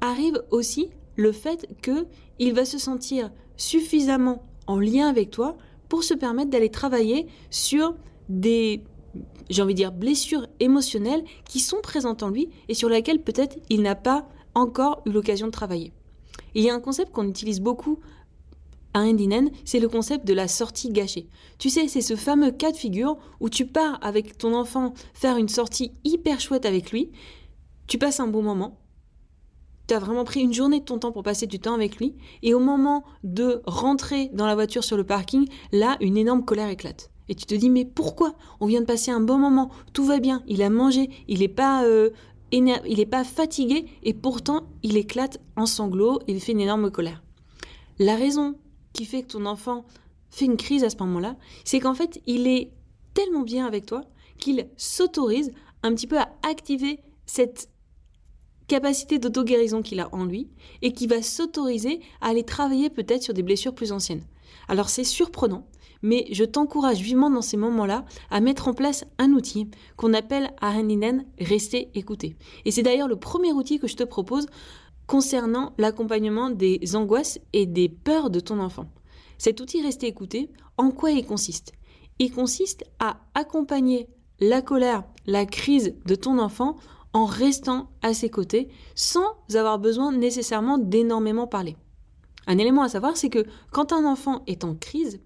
arrive 0.00 0.42
aussi 0.50 0.90
le 1.16 1.32
fait 1.32 1.68
que 1.82 2.06
il 2.38 2.54
va 2.54 2.64
se 2.64 2.78
sentir 2.78 3.30
suffisamment 3.56 4.42
en 4.66 4.78
lien 4.78 5.08
avec 5.08 5.30
toi 5.30 5.56
pour 5.88 6.02
se 6.04 6.14
permettre 6.14 6.50
d'aller 6.50 6.70
travailler 6.70 7.26
sur 7.50 7.94
des 8.28 8.82
j'ai 9.48 9.62
envie 9.62 9.74
de 9.74 9.78
dire 9.78 9.92
blessures 9.92 10.46
émotionnelles 10.60 11.24
qui 11.44 11.60
sont 11.60 11.80
présentes 11.82 12.22
en 12.22 12.28
lui 12.28 12.48
et 12.68 12.74
sur 12.74 12.88
lesquelles 12.88 13.22
peut-être 13.22 13.58
il 13.68 13.82
n'a 13.82 13.94
pas 13.94 14.28
encore 14.54 15.02
eu 15.06 15.10
l'occasion 15.10 15.46
de 15.46 15.52
travailler. 15.52 15.92
il 16.54 16.64
y 16.64 16.70
a 16.70 16.74
un 16.74 16.80
concept 16.80 17.12
qu'on 17.12 17.28
utilise 17.28 17.60
beaucoup 17.60 17.98
à 18.92 19.00
Indinen, 19.00 19.50
c'est 19.64 19.78
le 19.78 19.88
concept 19.88 20.26
de 20.26 20.34
la 20.34 20.48
sortie 20.48 20.90
gâchée. 20.90 21.28
Tu 21.58 21.70
sais, 21.70 21.86
c'est 21.86 22.00
ce 22.00 22.16
fameux 22.16 22.50
cas 22.50 22.72
de 22.72 22.76
figure 22.76 23.16
où 23.38 23.48
tu 23.48 23.66
pars 23.66 23.98
avec 24.02 24.36
ton 24.36 24.52
enfant 24.54 24.94
faire 25.14 25.36
une 25.36 25.48
sortie 25.48 25.92
hyper 26.02 26.40
chouette 26.40 26.66
avec 26.66 26.90
lui, 26.90 27.10
tu 27.86 27.98
passes 27.98 28.20
un 28.20 28.26
bon 28.26 28.42
moment, 28.42 28.80
tu 29.86 29.94
as 29.94 29.98
vraiment 29.98 30.24
pris 30.24 30.40
une 30.40 30.52
journée 30.52 30.80
de 30.80 30.84
ton 30.84 30.98
temps 30.98 31.12
pour 31.12 31.22
passer 31.22 31.46
du 31.46 31.60
temps 31.60 31.74
avec 31.74 31.96
lui, 31.96 32.16
et 32.42 32.54
au 32.54 32.60
moment 32.60 33.04
de 33.22 33.62
rentrer 33.64 34.30
dans 34.32 34.46
la 34.46 34.54
voiture 34.54 34.84
sur 34.84 34.96
le 34.96 35.04
parking, 35.04 35.48
là, 35.72 35.96
une 36.00 36.16
énorme 36.16 36.44
colère 36.44 36.68
éclate. 36.68 37.10
Et 37.30 37.36
tu 37.36 37.46
te 37.46 37.54
dis, 37.54 37.70
mais 37.70 37.84
pourquoi? 37.84 38.34
On 38.58 38.66
vient 38.66 38.80
de 38.80 38.86
passer 38.86 39.12
un 39.12 39.20
bon 39.20 39.38
moment, 39.38 39.70
tout 39.92 40.04
va 40.04 40.18
bien, 40.18 40.42
il 40.48 40.62
a 40.62 40.68
mangé, 40.68 41.10
il 41.28 41.38
n'est 41.38 41.48
pas, 41.48 41.84
euh, 41.84 42.10
il 42.50 43.06
pas 43.08 43.22
fatigué, 43.22 43.86
et 44.02 44.14
pourtant, 44.14 44.64
il 44.82 44.96
éclate 44.96 45.38
en 45.54 45.64
sanglots, 45.64 46.18
il 46.26 46.40
fait 46.40 46.50
une 46.50 46.60
énorme 46.60 46.90
colère. 46.90 47.22
La 48.00 48.16
raison 48.16 48.56
qui 48.92 49.04
fait 49.04 49.22
que 49.22 49.28
ton 49.28 49.46
enfant 49.46 49.84
fait 50.28 50.46
une 50.46 50.56
crise 50.56 50.82
à 50.82 50.90
ce 50.90 50.96
moment-là, 50.98 51.36
c'est 51.64 51.78
qu'en 51.78 51.94
fait, 51.94 52.20
il 52.26 52.48
est 52.48 52.72
tellement 53.14 53.42
bien 53.42 53.64
avec 53.64 53.86
toi 53.86 54.02
qu'il 54.38 54.68
s'autorise 54.76 55.52
un 55.84 55.94
petit 55.94 56.08
peu 56.08 56.18
à 56.18 56.30
activer 56.42 56.98
cette 57.26 57.68
capacité 58.66 59.20
d'auto-guérison 59.20 59.82
qu'il 59.82 60.00
a 60.00 60.12
en 60.12 60.24
lui 60.24 60.48
et 60.82 60.92
qui 60.92 61.06
va 61.06 61.22
s'autoriser 61.22 62.00
à 62.20 62.28
aller 62.28 62.44
travailler 62.44 62.90
peut-être 62.90 63.22
sur 63.22 63.34
des 63.34 63.44
blessures 63.44 63.74
plus 63.74 63.92
anciennes. 63.92 64.24
Alors 64.66 64.88
c'est 64.88 65.04
surprenant, 65.04 65.66
mais 66.02 66.26
je 66.32 66.44
t'encourage 66.44 67.00
vivement 67.00 67.30
dans 67.30 67.42
ces 67.42 67.56
moments-là 67.56 68.04
à 68.30 68.40
mettre 68.40 68.68
en 68.68 68.74
place 68.74 69.04
un 69.18 69.32
outil 69.32 69.68
qu'on 69.96 70.14
appelle 70.14 70.50
à 70.60 70.76
Haninen 70.76 71.24
rester 71.38 71.90
écouté. 71.94 72.36
Et 72.64 72.70
c'est 72.70 72.82
d'ailleurs 72.82 73.08
le 73.08 73.16
premier 73.16 73.52
outil 73.52 73.78
que 73.78 73.88
je 73.88 73.96
te 73.96 74.04
propose 74.04 74.46
concernant 75.06 75.72
l'accompagnement 75.78 76.50
des 76.50 76.94
angoisses 76.94 77.40
et 77.52 77.66
des 77.66 77.88
peurs 77.88 78.30
de 78.30 78.40
ton 78.40 78.60
enfant. 78.60 78.86
Cet 79.38 79.60
outil 79.60 79.82
Rester 79.82 80.06
écouté, 80.06 80.50
en 80.76 80.90
quoi 80.90 81.10
il 81.10 81.26
consiste? 81.26 81.72
Il 82.18 82.30
consiste 82.30 82.84
à 82.98 83.16
accompagner 83.34 84.06
la 84.38 84.62
colère, 84.62 85.04
la 85.26 85.46
crise 85.46 85.94
de 86.06 86.14
ton 86.14 86.38
enfant 86.38 86.76
en 87.12 87.24
restant 87.24 87.90
à 88.02 88.14
ses 88.14 88.30
côtés 88.30 88.68
sans 88.94 89.24
avoir 89.54 89.78
besoin 89.78 90.12
nécessairement 90.12 90.78
d'énormément 90.78 91.46
parler. 91.46 91.76
Un 92.46 92.58
élément 92.58 92.82
à 92.82 92.88
savoir, 92.88 93.16
c'est 93.16 93.30
que 93.30 93.44
quand 93.70 93.92
un 93.92 94.04
enfant 94.04 94.42
est 94.46 94.64
en 94.64 94.74
crise, 94.74 95.20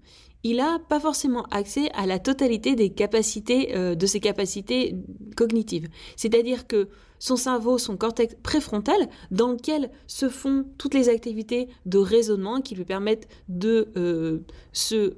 il 0.45 0.57
n'a 0.57 0.77
pas 0.77 0.99
forcément 0.99 1.41
accès 1.49 1.89
à 1.95 2.05
la 2.05 2.19
totalité 2.19 2.75
des 2.75 2.91
capacités, 2.91 3.75
euh, 3.75 3.95
de 3.95 4.05
ses 4.05 4.19
capacités 4.19 4.95
cognitives. 5.35 5.87
C'est-à-dire 6.17 6.67
que 6.67 6.87
son 7.17 7.35
cerveau, 7.35 7.79
son 7.79 7.97
cortex 7.97 8.35
préfrontal, 8.43 9.09
dans 9.31 9.53
lequel 9.53 9.89
se 10.05 10.29
font 10.29 10.67
toutes 10.77 10.93
les 10.93 11.09
activités 11.09 11.67
de 11.87 11.97
raisonnement 11.97 12.61
qui 12.61 12.75
lui 12.75 12.85
permettent 12.85 13.27
de 13.49 13.87
euh, 13.97 14.41
se 14.71 15.17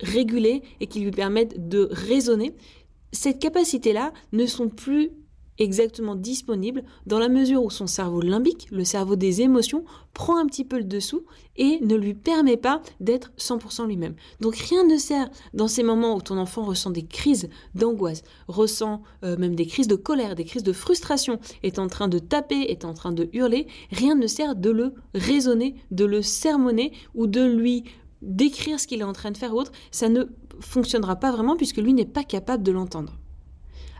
réguler 0.00 0.62
et 0.80 0.88
qui 0.88 0.98
lui 0.98 1.12
permettent 1.12 1.68
de 1.68 1.88
raisonner, 1.92 2.52
cette 3.12 3.38
capacité-là 3.38 4.12
ne 4.32 4.46
sont 4.46 4.68
plus 4.68 5.12
exactement 5.58 6.14
disponible 6.14 6.84
dans 7.06 7.18
la 7.18 7.28
mesure 7.28 7.62
où 7.62 7.70
son 7.70 7.86
cerveau 7.86 8.20
limbique, 8.20 8.68
le 8.70 8.84
cerveau 8.84 9.16
des 9.16 9.42
émotions, 9.42 9.84
prend 10.14 10.38
un 10.38 10.46
petit 10.46 10.64
peu 10.64 10.78
le 10.78 10.84
dessous 10.84 11.24
et 11.56 11.78
ne 11.82 11.94
lui 11.94 12.14
permet 12.14 12.56
pas 12.56 12.82
d'être 13.00 13.32
100% 13.38 13.86
lui-même. 13.86 14.14
Donc 14.40 14.56
rien 14.56 14.84
ne 14.84 14.96
sert 14.96 15.28
dans 15.54 15.68
ces 15.68 15.82
moments 15.82 16.16
où 16.16 16.20
ton 16.20 16.38
enfant 16.38 16.64
ressent 16.64 16.90
des 16.90 17.04
crises 17.04 17.48
d'angoisse, 17.74 18.22
ressent 18.48 19.02
euh, 19.24 19.36
même 19.36 19.54
des 19.54 19.66
crises 19.66 19.88
de 19.88 19.96
colère, 19.96 20.34
des 20.34 20.44
crises 20.44 20.62
de 20.62 20.72
frustration, 20.72 21.38
est 21.62 21.78
en 21.78 21.88
train 21.88 22.08
de 22.08 22.18
taper, 22.18 22.70
est 22.70 22.84
en 22.84 22.94
train 22.94 23.12
de 23.12 23.28
hurler, 23.32 23.66
rien 23.90 24.14
ne 24.14 24.26
sert 24.26 24.56
de 24.56 24.70
le 24.70 24.94
raisonner, 25.14 25.76
de 25.90 26.04
le 26.04 26.22
sermonner 26.22 26.92
ou 27.14 27.26
de 27.26 27.44
lui 27.44 27.84
décrire 28.22 28.80
ce 28.80 28.86
qu'il 28.86 29.00
est 29.00 29.04
en 29.04 29.12
train 29.12 29.30
de 29.30 29.36
faire 29.36 29.54
ou 29.54 29.60
autre, 29.60 29.72
ça 29.90 30.08
ne 30.08 30.24
fonctionnera 30.60 31.16
pas 31.16 31.32
vraiment 31.32 31.56
puisque 31.56 31.76
lui 31.76 31.92
n'est 31.92 32.06
pas 32.06 32.24
capable 32.24 32.62
de 32.62 32.72
l'entendre. 32.72 33.12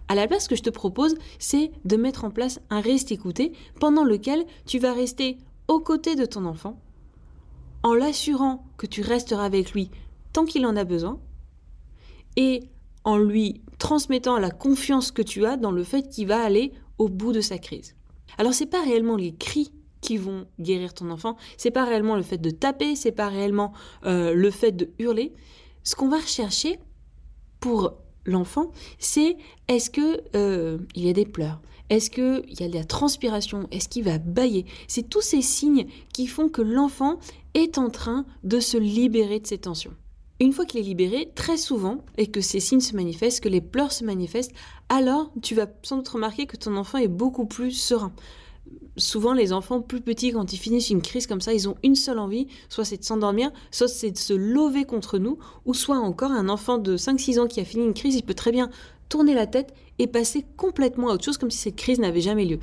À 0.08 0.14
la 0.14 0.28
place, 0.28 0.44
ce 0.44 0.48
que 0.48 0.56
je 0.56 0.62
te 0.62 0.70
propose, 0.70 1.16
c'est 1.38 1.72
de 1.84 1.96
mettre 1.96 2.25
en 2.25 2.30
place 2.30 2.60
un 2.70 2.80
reste 2.80 3.10
écouté 3.10 3.52
pendant 3.80 4.04
lequel 4.04 4.44
tu 4.64 4.78
vas 4.78 4.92
rester 4.92 5.38
aux 5.68 5.80
côtés 5.80 6.14
de 6.14 6.25
ton 6.25 6.44
enfant 6.44 6.80
en 7.82 7.94
l'assurant 7.94 8.64
que 8.76 8.86
tu 8.86 9.02
resteras 9.02 9.44
avec 9.44 9.72
lui 9.72 9.90
tant 10.32 10.44
qu'il 10.44 10.66
en 10.66 10.76
a 10.76 10.84
besoin 10.84 11.20
et 12.36 12.68
en 13.04 13.18
lui 13.18 13.62
transmettant 13.78 14.38
la 14.38 14.50
confiance 14.50 15.12
que 15.12 15.22
tu 15.22 15.44
as 15.44 15.56
dans 15.56 15.70
le 15.70 15.84
fait 15.84 16.08
qu'il 16.08 16.28
va 16.28 16.42
aller 16.42 16.72
au 16.98 17.08
bout 17.08 17.32
de 17.32 17.40
sa 17.40 17.58
crise. 17.58 17.94
Alors 18.38 18.54
c'est 18.54 18.66
pas 18.66 18.82
réellement 18.82 19.16
les 19.16 19.34
cris 19.34 19.72
qui 20.00 20.18
vont 20.18 20.46
guérir 20.60 20.94
ton 20.94 21.10
enfant, 21.10 21.36
c'est 21.56 21.70
pas 21.70 21.84
réellement 21.84 22.16
le 22.16 22.22
fait 22.22 22.38
de 22.38 22.50
taper, 22.50 22.96
c'est 22.96 23.12
pas 23.12 23.28
réellement 23.28 23.72
euh, 24.04 24.34
le 24.34 24.50
fait 24.50 24.72
de 24.72 24.90
hurler. 24.98 25.32
Ce 25.82 25.94
qu'on 25.96 26.08
va 26.08 26.18
rechercher 26.18 26.78
pour 27.60 27.94
l'enfant, 28.26 28.73
c'est 28.99 29.37
est-ce 29.68 29.90
que 29.90 30.21
euh, 30.35 30.78
il 30.95 31.06
y 31.06 31.11
a 31.11 31.12
des 31.12 31.26
pleurs? 31.26 31.61
Est-ce 31.88 32.11
qu'il 32.11 32.61
y 32.61 32.64
a 32.64 32.68
de 32.68 32.75
la 32.75 32.85
transpiration? 32.85 33.68
Est-ce 33.71 33.88
qu'il 33.88 34.04
va 34.04 34.18
bailler? 34.18 34.66
C'est 34.88 35.09
tous 35.09 35.21
ces 35.21 35.42
signes 35.42 35.87
qui 36.12 36.26
font 36.26 36.49
que 36.49 36.62
l'enfant 36.62 37.18
est 37.54 37.78
en 37.78 37.90
train 37.90 38.26
de 38.42 38.59
se 38.59 38.76
libérer 38.76 39.38
de 39.38 39.47
ses 39.47 39.59
tensions. 39.59 39.95
Une 40.38 40.52
fois 40.52 40.66
qu'il 40.66 40.80
est 40.80 40.83
libéré, 40.83 41.33
très 41.35 41.56
souvent, 41.56 42.04
et 42.18 42.26
que 42.26 42.42
ces 42.42 42.61
signes 42.61 42.80
se 42.80 42.95
manifestent, 42.95 43.40
que 43.40 43.49
les 43.49 43.62
pleurs 43.62 43.92
se 43.92 44.04
manifestent, 44.04 44.52
alors 44.90 45.33
tu 45.42 45.54
vas 45.54 45.66
sans 45.83 45.97
doute 45.97 46.09
remarquer 46.09 46.47
que 46.47 46.59
ton 46.59 46.76
enfant 46.76 46.99
est 46.99 47.09
beaucoup 47.09 47.47
plus 47.47 47.71
serein 47.71 48.12
souvent 48.96 49.32
les 49.32 49.52
enfants 49.52 49.80
plus 49.80 50.00
petits, 50.00 50.32
quand 50.32 50.52
ils 50.52 50.58
finissent 50.58 50.90
une 50.90 51.02
crise 51.02 51.26
comme 51.26 51.40
ça, 51.40 51.52
ils 51.52 51.68
ont 51.68 51.76
une 51.82 51.94
seule 51.94 52.18
envie, 52.18 52.46
soit 52.68 52.85
c'est 52.85 52.96
de 52.96 53.04
s'endormir, 53.04 53.50
soit 53.70 53.88
c'est 53.88 54.11
de 54.11 54.18
se 54.18 54.32
lever 54.32 54.85
contre 54.85 55.18
nous, 55.18 55.38
ou 55.64 55.75
soit 55.75 55.99
encore 55.99 56.32
un 56.32 56.49
enfant 56.49 56.78
de 56.78 56.96
5-6 56.96 57.40
ans 57.40 57.46
qui 57.46 57.61
a 57.61 57.64
fini 57.64 57.85
une 57.85 57.94
crise, 57.94 58.14
il 58.14 58.23
peut 58.23 58.35
très 58.35 58.52
bien 58.52 58.70
tourner 59.08 59.35
la 59.35 59.46
tête 59.46 59.75
et 59.99 60.06
passer 60.06 60.44
complètement 60.56 61.11
à 61.11 61.14
autre 61.14 61.25
chose 61.25 61.38
comme 61.38 61.50
si 61.50 61.58
cette 61.58 61.76
crise 61.76 61.99
n'avait 61.99 62.20
jamais 62.20 62.44
lieu. 62.44 62.58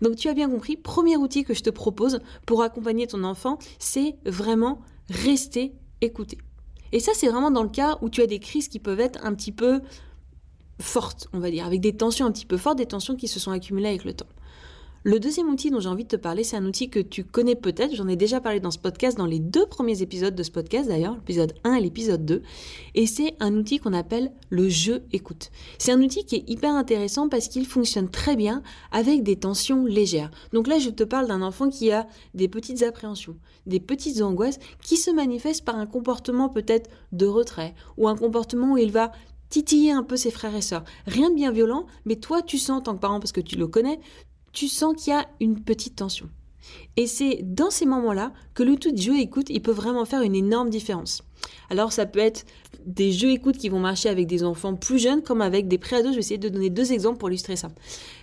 Donc 0.00 0.16
tu 0.16 0.28
as 0.28 0.34
bien 0.34 0.48
compris, 0.48 0.76
premier 0.76 1.16
outil 1.16 1.44
que 1.44 1.54
je 1.54 1.62
te 1.62 1.70
propose 1.70 2.20
pour 2.46 2.62
accompagner 2.62 3.06
ton 3.06 3.24
enfant, 3.24 3.58
c'est 3.78 4.16
vraiment 4.24 4.80
rester 5.10 5.72
écouté. 6.00 6.38
Et 6.92 7.00
ça, 7.00 7.12
c'est 7.14 7.28
vraiment 7.28 7.50
dans 7.50 7.62
le 7.62 7.68
cas 7.68 7.98
où 8.00 8.08
tu 8.08 8.22
as 8.22 8.26
des 8.26 8.38
crises 8.38 8.68
qui 8.68 8.78
peuvent 8.78 9.00
être 9.00 9.24
un 9.24 9.34
petit 9.34 9.52
peu 9.52 9.80
fortes, 10.80 11.28
on 11.32 11.40
va 11.40 11.50
dire, 11.50 11.66
avec 11.66 11.80
des 11.80 11.96
tensions 11.96 12.26
un 12.26 12.32
petit 12.32 12.46
peu 12.46 12.56
fortes, 12.56 12.78
des 12.78 12.86
tensions 12.86 13.16
qui 13.16 13.28
se 13.28 13.40
sont 13.40 13.50
accumulées 13.50 13.88
avec 13.88 14.04
le 14.04 14.14
temps. 14.14 14.28
Le 15.08 15.18
deuxième 15.18 15.48
outil 15.48 15.70
dont 15.70 15.80
j'ai 15.80 15.88
envie 15.88 16.04
de 16.04 16.10
te 16.10 16.16
parler, 16.16 16.44
c'est 16.44 16.58
un 16.58 16.66
outil 16.66 16.90
que 16.90 17.00
tu 17.00 17.24
connais 17.24 17.54
peut-être, 17.54 17.94
j'en 17.94 18.08
ai 18.08 18.16
déjà 18.16 18.42
parlé 18.42 18.60
dans 18.60 18.70
ce 18.70 18.78
podcast, 18.78 19.16
dans 19.16 19.24
les 19.24 19.38
deux 19.38 19.64
premiers 19.64 20.02
épisodes 20.02 20.34
de 20.34 20.42
ce 20.42 20.50
podcast 20.50 20.86
d'ailleurs, 20.86 21.14
l'épisode 21.14 21.54
1 21.64 21.76
et 21.76 21.80
l'épisode 21.80 22.26
2, 22.26 22.42
et 22.94 23.06
c'est 23.06 23.34
un 23.40 23.54
outil 23.54 23.78
qu'on 23.78 23.94
appelle 23.94 24.30
le 24.50 24.68
jeu 24.68 25.04
écoute. 25.12 25.50
C'est 25.78 25.92
un 25.92 26.02
outil 26.02 26.26
qui 26.26 26.34
est 26.34 26.44
hyper 26.46 26.74
intéressant 26.74 27.30
parce 27.30 27.48
qu'il 27.48 27.64
fonctionne 27.64 28.10
très 28.10 28.36
bien 28.36 28.62
avec 28.92 29.22
des 29.22 29.36
tensions 29.36 29.86
légères. 29.86 30.30
Donc 30.52 30.66
là, 30.66 30.78
je 30.78 30.90
te 30.90 31.04
parle 31.04 31.26
d'un 31.26 31.40
enfant 31.40 31.70
qui 31.70 31.90
a 31.90 32.06
des 32.34 32.48
petites 32.48 32.82
appréhensions, 32.82 33.38
des 33.64 33.80
petites 33.80 34.20
angoisses 34.20 34.58
qui 34.82 34.98
se 34.98 35.10
manifestent 35.10 35.64
par 35.64 35.78
un 35.78 35.86
comportement 35.86 36.50
peut-être 36.50 36.90
de 37.12 37.24
retrait 37.24 37.74
ou 37.96 38.08
un 38.08 38.14
comportement 38.14 38.72
où 38.72 38.76
il 38.76 38.92
va 38.92 39.12
titiller 39.48 39.92
un 39.92 40.02
peu 40.02 40.16
ses 40.16 40.30
frères 40.30 40.54
et 40.54 40.60
sœurs. 40.60 40.84
Rien 41.06 41.30
de 41.30 41.34
bien 41.34 41.50
violent, 41.50 41.86
mais 42.04 42.16
toi 42.16 42.42
tu 42.42 42.58
sens 42.58 42.78
en 42.78 42.82
tant 42.82 42.94
que 42.94 43.00
parent, 43.00 43.20
parce 43.20 43.32
que 43.32 43.40
tu 43.40 43.56
le 43.56 43.66
connais, 43.66 43.98
tu 44.58 44.66
sens 44.66 44.92
qu'il 44.96 45.12
y 45.12 45.16
a 45.16 45.28
une 45.38 45.62
petite 45.62 45.94
tension. 45.94 46.28
Et 46.96 47.06
c'est 47.06 47.42
dans 47.44 47.70
ces 47.70 47.86
moments-là 47.86 48.32
que 48.54 48.64
le 48.64 48.74
tout 48.74 48.90
jeu 48.92 49.16
écoute, 49.20 49.46
il 49.50 49.62
peut 49.62 49.70
vraiment 49.70 50.04
faire 50.04 50.22
une 50.22 50.34
énorme 50.34 50.68
différence. 50.68 51.22
Alors 51.70 51.92
ça 51.92 52.06
peut 52.06 52.18
être 52.18 52.44
des 52.84 53.12
jeux 53.12 53.30
écoute 53.30 53.56
qui 53.56 53.68
vont 53.68 53.78
marcher 53.78 54.08
avec 54.08 54.26
des 54.26 54.42
enfants 54.42 54.74
plus 54.74 54.98
jeunes 54.98 55.22
comme 55.22 55.42
avec 55.42 55.68
des 55.68 55.78
préados. 55.78 56.08
Je 56.08 56.14
vais 56.14 56.20
essayer 56.20 56.38
de 56.38 56.48
donner 56.48 56.70
deux 56.70 56.92
exemples 56.92 57.18
pour 57.18 57.28
illustrer 57.28 57.54
ça. 57.54 57.68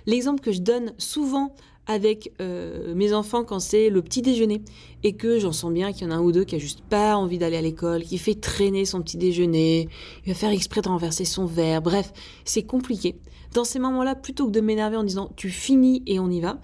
L'exemple 0.07 0.41
que 0.41 0.51
je 0.51 0.59
donne 0.59 0.91
souvent 0.97 1.55
avec 1.87 2.33
euh, 2.41 2.93
mes 2.95 3.13
enfants 3.13 3.45
quand 3.45 3.61
c'est 3.61 3.89
le 3.89 4.01
petit 4.01 4.21
déjeuner 4.21 4.61
et 5.03 5.13
que 5.13 5.39
j'en 5.39 5.53
sens 5.53 5.71
bien 5.71 5.93
qu'il 5.93 6.05
y 6.05 6.09
en 6.09 6.11
a 6.11 6.15
un 6.15 6.21
ou 6.21 6.33
deux 6.33 6.43
qui 6.43 6.55
a 6.55 6.59
juste 6.59 6.81
pas 6.81 7.15
envie 7.15 7.37
d'aller 7.37 7.55
à 7.55 7.61
l'école, 7.61 8.03
qui 8.03 8.17
fait 8.17 8.35
traîner 8.35 8.83
son 8.83 9.01
petit 9.01 9.17
déjeuner, 9.17 9.87
il 10.25 10.33
va 10.33 10.35
faire 10.37 10.49
exprès 10.49 10.81
de 10.81 10.89
renverser 10.89 11.23
son 11.23 11.45
verre, 11.45 11.81
bref, 11.81 12.11
c'est 12.43 12.63
compliqué. 12.63 13.15
Dans 13.55 13.63
ces 13.63 13.79
moments-là, 13.79 14.15
plutôt 14.15 14.47
que 14.47 14.51
de 14.51 14.59
m'énerver 14.59 14.97
en 14.97 15.05
disant 15.05 15.31
tu 15.37 15.49
finis 15.49 16.03
et 16.07 16.19
on 16.19 16.29
y 16.29 16.41
va, 16.41 16.59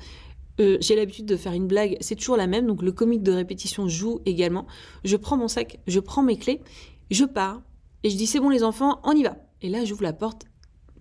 euh, 0.59 0.77
j'ai 0.81 0.97
l'habitude 0.97 1.25
de 1.25 1.37
faire 1.37 1.53
une 1.53 1.65
blague, 1.65 1.95
c'est 2.01 2.15
toujours 2.15 2.35
la 2.35 2.47
même, 2.47 2.67
donc 2.67 2.81
le 2.81 2.91
comique 2.91 3.23
de 3.23 3.31
répétition 3.31 3.87
joue 3.87 4.19
également. 4.25 4.67
Je 5.05 5.15
prends 5.15 5.37
mon 5.37 5.47
sac, 5.47 5.79
je 5.87 6.01
prends 6.01 6.21
mes 6.21 6.35
clés, 6.35 6.59
je 7.09 7.23
pars 7.23 7.61
et 8.03 8.09
je 8.09 8.17
dis 8.17 8.27
c'est 8.27 8.41
bon 8.41 8.49
les 8.49 8.65
enfants, 8.65 8.99
on 9.05 9.13
y 9.13 9.23
va. 9.23 9.37
Et 9.61 9.69
là 9.69 9.85
j'ouvre 9.85 10.03
la 10.03 10.11
porte 10.11 10.43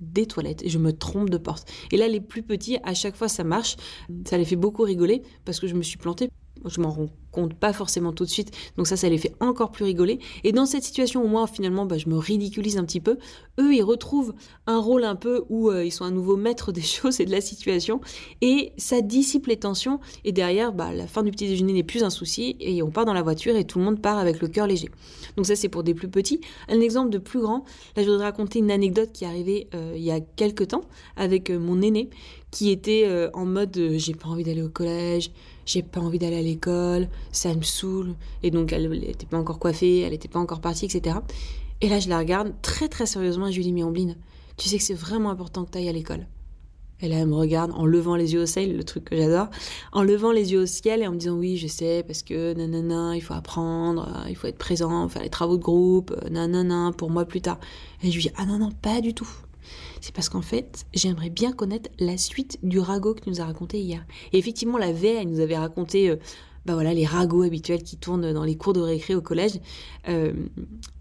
des 0.00 0.26
toilettes 0.26 0.62
et 0.62 0.68
je 0.68 0.78
me 0.78 0.92
trompe 0.92 1.28
de 1.28 1.38
porte. 1.38 1.68
Et 1.90 1.96
là, 1.96 2.08
les 2.08 2.20
plus 2.20 2.42
petits, 2.42 2.78
à 2.84 2.94
chaque 2.94 3.16
fois, 3.16 3.28
ça 3.28 3.44
marche. 3.44 3.76
Ça 4.24 4.38
les 4.38 4.46
fait 4.46 4.56
beaucoup 4.56 4.82
rigoler 4.82 5.22
parce 5.44 5.60
que 5.60 5.66
je 5.66 5.74
me 5.74 5.82
suis 5.82 5.98
plantée. 5.98 6.30
Je 6.64 6.80
m'en 6.80 6.90
rends 6.90 7.08
compte 7.30 7.54
pas 7.54 7.72
forcément 7.72 8.12
tout 8.12 8.24
de 8.24 8.30
suite, 8.30 8.50
donc 8.76 8.86
ça, 8.86 8.96
ça 8.96 9.08
les 9.08 9.18
fait 9.18 9.34
encore 9.40 9.70
plus 9.70 9.84
rigoler. 9.84 10.18
Et 10.44 10.52
dans 10.52 10.66
cette 10.66 10.82
situation 10.82 11.24
où 11.24 11.28
moi, 11.28 11.46
finalement, 11.46 11.86
bah, 11.86 11.98
je 11.98 12.08
me 12.08 12.16
ridiculise 12.16 12.76
un 12.78 12.84
petit 12.84 13.00
peu, 13.00 13.18
eux, 13.58 13.74
ils 13.74 13.82
retrouvent 13.82 14.34
un 14.66 14.78
rôle 14.78 15.04
un 15.04 15.16
peu 15.16 15.44
où 15.48 15.70
euh, 15.70 15.84
ils 15.84 15.90
sont 15.90 16.04
à 16.04 16.10
nouveau 16.10 16.36
maîtres 16.36 16.72
des 16.80 16.82
choses 16.82 17.20
et 17.20 17.24
de 17.24 17.30
la 17.30 17.40
situation, 17.40 18.00
et 18.40 18.72
ça 18.76 19.00
dissipe 19.00 19.46
les 19.46 19.56
tensions. 19.56 20.00
Et 20.24 20.32
derrière, 20.32 20.72
bah, 20.72 20.92
la 20.92 21.06
fin 21.06 21.22
du 21.22 21.30
petit 21.30 21.46
déjeuner 21.46 21.72
n'est 21.72 21.82
plus 21.82 22.02
un 22.02 22.10
souci, 22.10 22.56
et 22.60 22.82
on 22.82 22.90
part 22.90 23.04
dans 23.04 23.14
la 23.14 23.22
voiture 23.22 23.56
et 23.56 23.64
tout 23.64 23.78
le 23.78 23.84
monde 23.84 24.00
part 24.00 24.18
avec 24.18 24.40
le 24.40 24.48
cœur 24.48 24.66
léger. 24.66 24.88
Donc 25.36 25.46
ça, 25.46 25.56
c'est 25.56 25.68
pour 25.68 25.82
des 25.82 25.94
plus 25.94 26.08
petits. 26.08 26.40
Un 26.68 26.80
exemple 26.80 27.10
de 27.10 27.18
plus 27.18 27.40
grand, 27.40 27.64
là, 27.96 28.02
je 28.02 28.10
voudrais 28.10 28.24
raconter 28.24 28.58
une 28.58 28.70
anecdote 28.70 29.10
qui 29.12 29.24
est 29.24 29.28
arrivée 29.28 29.68
euh, 29.74 29.92
il 29.94 30.02
y 30.02 30.10
a 30.10 30.20
quelques 30.20 30.68
temps 30.68 30.82
avec 31.16 31.50
euh, 31.50 31.58
mon 31.58 31.80
aîné, 31.82 32.10
qui 32.50 32.70
était 32.70 33.08
en 33.32 33.46
mode 33.46 33.78
j'ai 33.94 34.14
pas 34.14 34.28
envie 34.28 34.42
d'aller 34.42 34.62
au 34.62 34.68
collège, 34.68 35.30
j'ai 35.66 35.82
pas 35.82 36.00
envie 36.00 36.18
d'aller 36.18 36.38
à 36.38 36.42
l'école, 36.42 37.08
ça 37.32 37.54
me 37.54 37.62
saoule. 37.62 38.14
Et 38.42 38.50
donc, 38.50 38.72
elle 38.72 38.90
n'était 38.90 39.26
pas 39.26 39.38
encore 39.38 39.58
coiffée, 39.58 40.00
elle 40.00 40.10
n'était 40.10 40.28
pas 40.28 40.38
encore 40.38 40.60
partie, 40.60 40.86
etc. 40.86 41.16
Et 41.80 41.88
là, 41.88 42.00
je 42.00 42.08
la 42.08 42.18
regarde 42.18 42.52
très 42.62 42.88
très 42.88 43.06
sérieusement 43.06 43.48
et 43.48 43.52
je 43.52 43.56
lui 43.56 43.64
dis, 43.64 43.72
mais 43.72 43.82
Ambline, 43.82 44.16
tu 44.56 44.68
sais 44.68 44.78
que 44.78 44.84
c'est 44.84 44.94
vraiment 44.94 45.30
important 45.30 45.64
que 45.64 45.70
tu 45.70 45.78
ailles 45.78 45.88
à 45.88 45.92
l'école. 45.92 46.26
Et 47.02 47.08
là, 47.08 47.16
elle 47.16 47.28
me 47.28 47.34
regarde 47.34 47.72
en 47.72 47.86
levant 47.86 48.14
les 48.14 48.34
yeux 48.34 48.42
au 48.42 48.46
ciel, 48.46 48.76
le 48.76 48.84
truc 48.84 49.04
que 49.04 49.16
j'adore, 49.16 49.48
en 49.92 50.02
levant 50.02 50.32
les 50.32 50.52
yeux 50.52 50.60
au 50.60 50.66
ciel 50.66 51.00
et 51.00 51.06
en 51.06 51.12
me 51.12 51.16
disant 51.16 51.38
oui, 51.38 51.56
je 51.56 51.66
sais, 51.66 52.04
parce 52.06 52.22
que 52.22 52.52
nanana, 52.52 53.16
il 53.16 53.22
faut 53.22 53.32
apprendre, 53.32 54.06
il 54.28 54.36
faut 54.36 54.48
être 54.48 54.58
présent, 54.58 55.08
faire 55.08 55.22
les 55.22 55.30
travaux 55.30 55.56
de 55.56 55.62
groupe, 55.62 56.14
nanana, 56.30 56.92
pour 56.94 57.08
moi 57.08 57.24
plus 57.24 57.40
tard. 57.40 57.58
Et 58.02 58.10
je 58.10 58.16
lui 58.16 58.24
dis 58.24 58.30
ah 58.36 58.44
non, 58.44 58.58
non, 58.58 58.70
pas 58.70 59.00
du 59.00 59.14
tout 59.14 59.30
c'est 60.00 60.14
parce 60.14 60.28
qu'en 60.28 60.42
fait, 60.42 60.86
j'aimerais 60.94 61.30
bien 61.30 61.52
connaître 61.52 61.90
la 61.98 62.16
suite 62.16 62.58
du 62.62 62.78
ragot 62.78 63.14
que 63.14 63.20
tu 63.20 63.30
nous 63.30 63.40
as 63.40 63.44
raconté 63.44 63.80
hier. 63.80 64.04
Et 64.32 64.38
effectivement, 64.38 64.78
la 64.78 64.92
veille, 64.92 65.16
elle 65.16 65.28
nous 65.28 65.40
avait 65.40 65.56
raconté 65.56 66.10
euh, 66.10 66.16
bah 66.70 66.74
voilà, 66.74 66.94
les 66.94 67.04
ragots 67.04 67.42
habituels 67.42 67.82
qui 67.82 67.96
tournent 67.96 68.32
dans 68.32 68.44
les 68.44 68.56
cours 68.56 68.72
de 68.72 68.80
récré 68.80 69.16
au 69.16 69.20
collège. 69.20 69.58
Euh, 70.08 70.32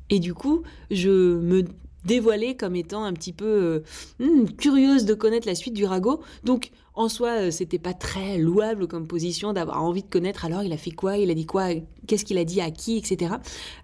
et 0.09 0.19
du 0.19 0.33
coup, 0.33 0.63
je 0.89 1.37
me 1.37 1.63
dévoilais 2.05 2.55
comme 2.55 2.75
étant 2.75 3.03
un 3.03 3.13
petit 3.13 3.33
peu 3.33 3.45
euh, 3.45 3.79
hmm, 4.19 4.45
curieuse 4.57 5.05
de 5.05 5.13
connaître 5.13 5.45
la 5.45 5.53
suite 5.53 5.75
du 5.75 5.85
ragot. 5.85 6.21
Donc, 6.43 6.71
en 6.95 7.09
soi, 7.09 7.51
c'était 7.51 7.79
pas 7.79 7.93
très 7.93 8.37
louable 8.37 8.87
comme 8.87 9.07
position 9.07 9.53
d'avoir 9.53 9.83
envie 9.83 10.03
de 10.03 10.09
connaître 10.09 10.45
alors 10.45 10.63
il 10.63 10.73
a 10.73 10.77
fait 10.77 10.91
quoi, 10.91 11.17
il 11.17 11.31
a 11.31 11.33
dit 11.33 11.45
quoi, 11.45 11.69
qu'est-ce 12.07 12.25
qu'il 12.25 12.37
a 12.37 12.43
dit? 12.43 12.61
À 12.61 12.71
qui, 12.71 12.97
etc. 12.97 13.35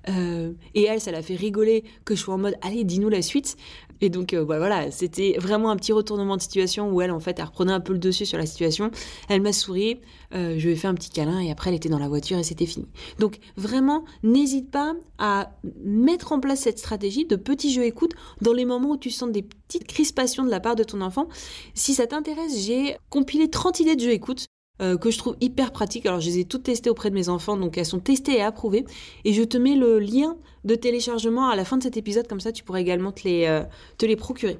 et 0.08 0.84
elle, 0.84 1.00
ça 1.00 1.12
l'a 1.12 1.22
fait 1.22 1.36
rigoler 1.36 1.84
que 2.04 2.16
je 2.16 2.22
sois 2.22 2.34
en 2.34 2.38
mode 2.38 2.56
allez, 2.62 2.84
dis-nous 2.84 3.10
la 3.10 3.22
suite. 3.22 3.56
Et 4.02 4.10
donc 4.10 4.34
euh, 4.34 4.44
voilà, 4.44 4.92
c'était 4.92 5.36
vraiment 5.40 5.70
un 5.70 5.78
petit 5.78 5.94
retournement 5.94 6.36
de 6.36 6.42
situation 6.42 6.92
où 6.92 7.02
elle, 7.02 7.12
en 7.12 7.20
fait, 7.20 7.40
elle 7.40 7.46
reprenait 7.46 7.72
un 7.72 7.80
peu 7.80 7.94
le 7.94 8.00
dessus 8.00 8.26
sur 8.26 8.38
la 8.38 8.46
situation. 8.46 8.92
Elle 9.30 9.42
m'a 9.42 9.54
souri, 9.54 10.00
euh, 10.34 10.56
je 10.58 10.66
lui 10.66 10.74
ai 10.74 10.76
fait 10.76 10.88
un 10.88 10.94
petit 10.94 11.10
câlin 11.10 11.40
et 11.40 11.52
après 11.52 11.70
elle 11.70 11.78
était 11.78 11.90
dans 11.90 12.00
la 12.00 12.10
voiture 12.10 12.38
et 12.38 12.44
c'était 12.44 12.66
fini. 12.66 12.88
Donc 13.20 13.40
vraiment, 13.56 14.04
n'hésite 14.24 14.70
pas 14.70 14.96
à 15.18 15.52
mettre 15.84 16.32
en 16.32 16.40
place 16.40 16.62
cette 16.62 16.80
stratégie 16.80 17.26
de 17.26 17.36
petits 17.36 17.72
jeux 17.72 17.86
écoute 17.86 18.12
dans 18.42 18.54
les 18.54 18.66
moments 18.66 18.92
où 18.92 18.98
tu 18.98 19.12
sens 19.12 19.32
des 19.32 19.46
petites 19.68 19.88
crispations 19.88 20.44
de 20.44 20.50
la 20.50 20.60
part 20.60 20.76
de 20.76 20.84
ton 20.84 21.02
enfant. 21.02 21.28
Si 21.74 21.94
ça 21.94 22.08
t'intéresse, 22.08 22.66
j'ai 22.66 22.98
compilé 23.10 23.50
30 23.50 23.80
idées 23.80 23.96
de 23.96 24.02
jeux 24.02 24.12
écoute 24.12 24.46
euh, 24.82 24.98
que 24.98 25.10
je 25.10 25.18
trouve 25.18 25.38
hyper 25.40 25.72
pratiques. 25.72 26.06
Alors, 26.06 26.20
je 26.20 26.28
les 26.28 26.40
ai 26.40 26.46
toutes 26.46 26.64
testées 26.64 26.90
auprès 26.90 27.10
de 27.10 27.16
mes 27.16 27.30
enfants, 27.30 27.56
donc 27.56 27.78
elles 27.78 27.86
sont 27.86 28.00
testées 28.00 28.38
et 28.38 28.42
approuvées. 28.42 28.86
Et 29.24 29.34
je 29.34 29.44
te 29.44 29.58
mets 29.58 29.76
le 29.76 30.00
lien 30.00 30.38
de 30.66 30.76
téléchargement 30.76 31.48
à 31.48 31.56
la 31.56 31.64
fin 31.64 31.78
de 31.78 31.84
cet 31.84 31.96
épisode, 31.96 32.28
comme 32.28 32.42
ça 32.42 32.52
tu 32.52 32.64
pourras 32.64 32.82
également 32.82 33.12
te 33.12 33.24
les, 33.24 33.46
euh, 33.46 33.64
te 33.98 34.06
les 34.06 34.16
procurer. 34.16 34.58